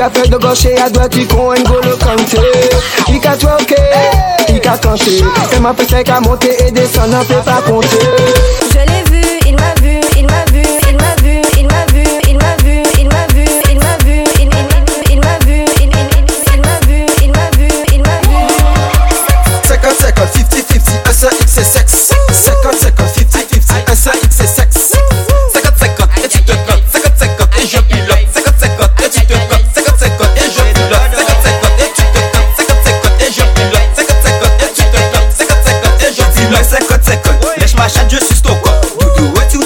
Ka 0.00 0.08
fè 0.08 0.22
de 0.32 0.38
gòche 0.40 0.70
a 0.80 0.88
dwa 0.88 1.06
ti 1.12 1.26
kon 1.28 1.58
N'Golo 1.60 1.96
Kante 2.00 2.40
I 3.12 3.18
ka 3.20 3.36
twoke, 3.36 3.80
i 4.48 4.58
ka 4.58 4.78
kante 4.80 5.18
Se 5.50 5.60
ma 5.60 5.74
pète 5.76 6.00
ka 6.08 6.20
monte 6.24 6.48
e 6.48 6.70
desan 6.72 7.12
N'en 7.12 7.24
fè 7.28 7.42
pa 7.44 7.60
konte 7.66 8.00
Je 8.72 8.80
l'ai 8.88 9.02
vu 9.09 9.09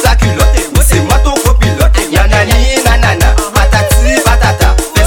Ta 0.03 0.15
culotte 0.15 0.47
C'est 0.87 1.01
moi 1.01 1.19
ton 1.25 1.35
copilote. 1.35 1.91
Yanani 2.13 2.83
nanana. 2.85 3.35
Patati 3.53 4.23
patata. 4.25 4.77
Fais 4.95 5.03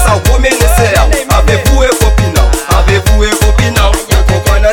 Avec 1.30 1.68
vous 1.68 1.82
et 1.82 1.88
Avec 1.88 3.08
vous 3.10 3.24
et 3.24 3.30
Vous 3.30 3.52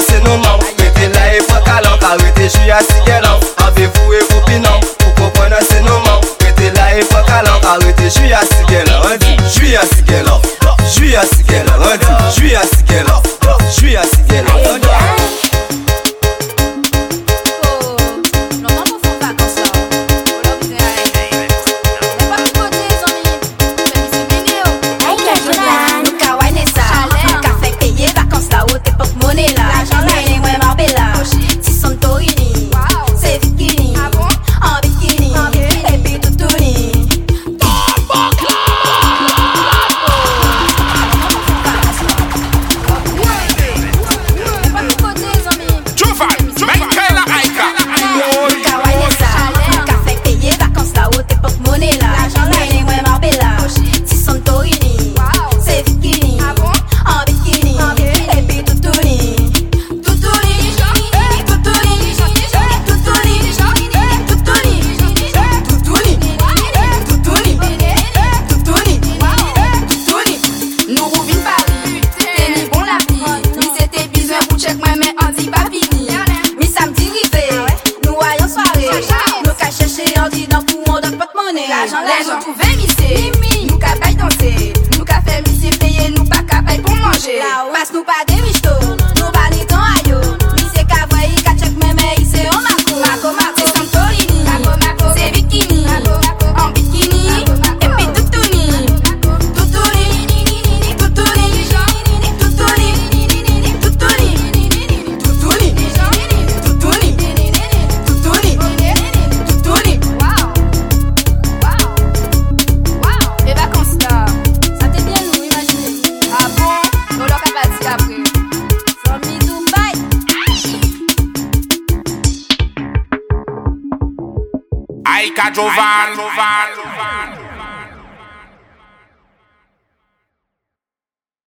c'est 0.05 0.23
nos 0.23 0.37
Mettez 0.37 1.05
et 1.05 1.43
pas 1.43 1.61
Arrêtez 2.05 2.43
je 2.43 2.49
suis 2.49 2.71
à 2.71 2.79
Siguelan 2.79 3.39
Avec 3.65 3.89
vous 3.97 4.13
et 4.13 4.19
Vous 4.29 4.41
c'est 5.69 5.81
nos 5.81 5.99
Mettez 6.43 6.71
pas 7.05 7.23
Arrêtez 7.69 8.03
je 8.03 8.09
suis 8.09 8.33
à 9.75 9.81
Siguelan 9.81 10.24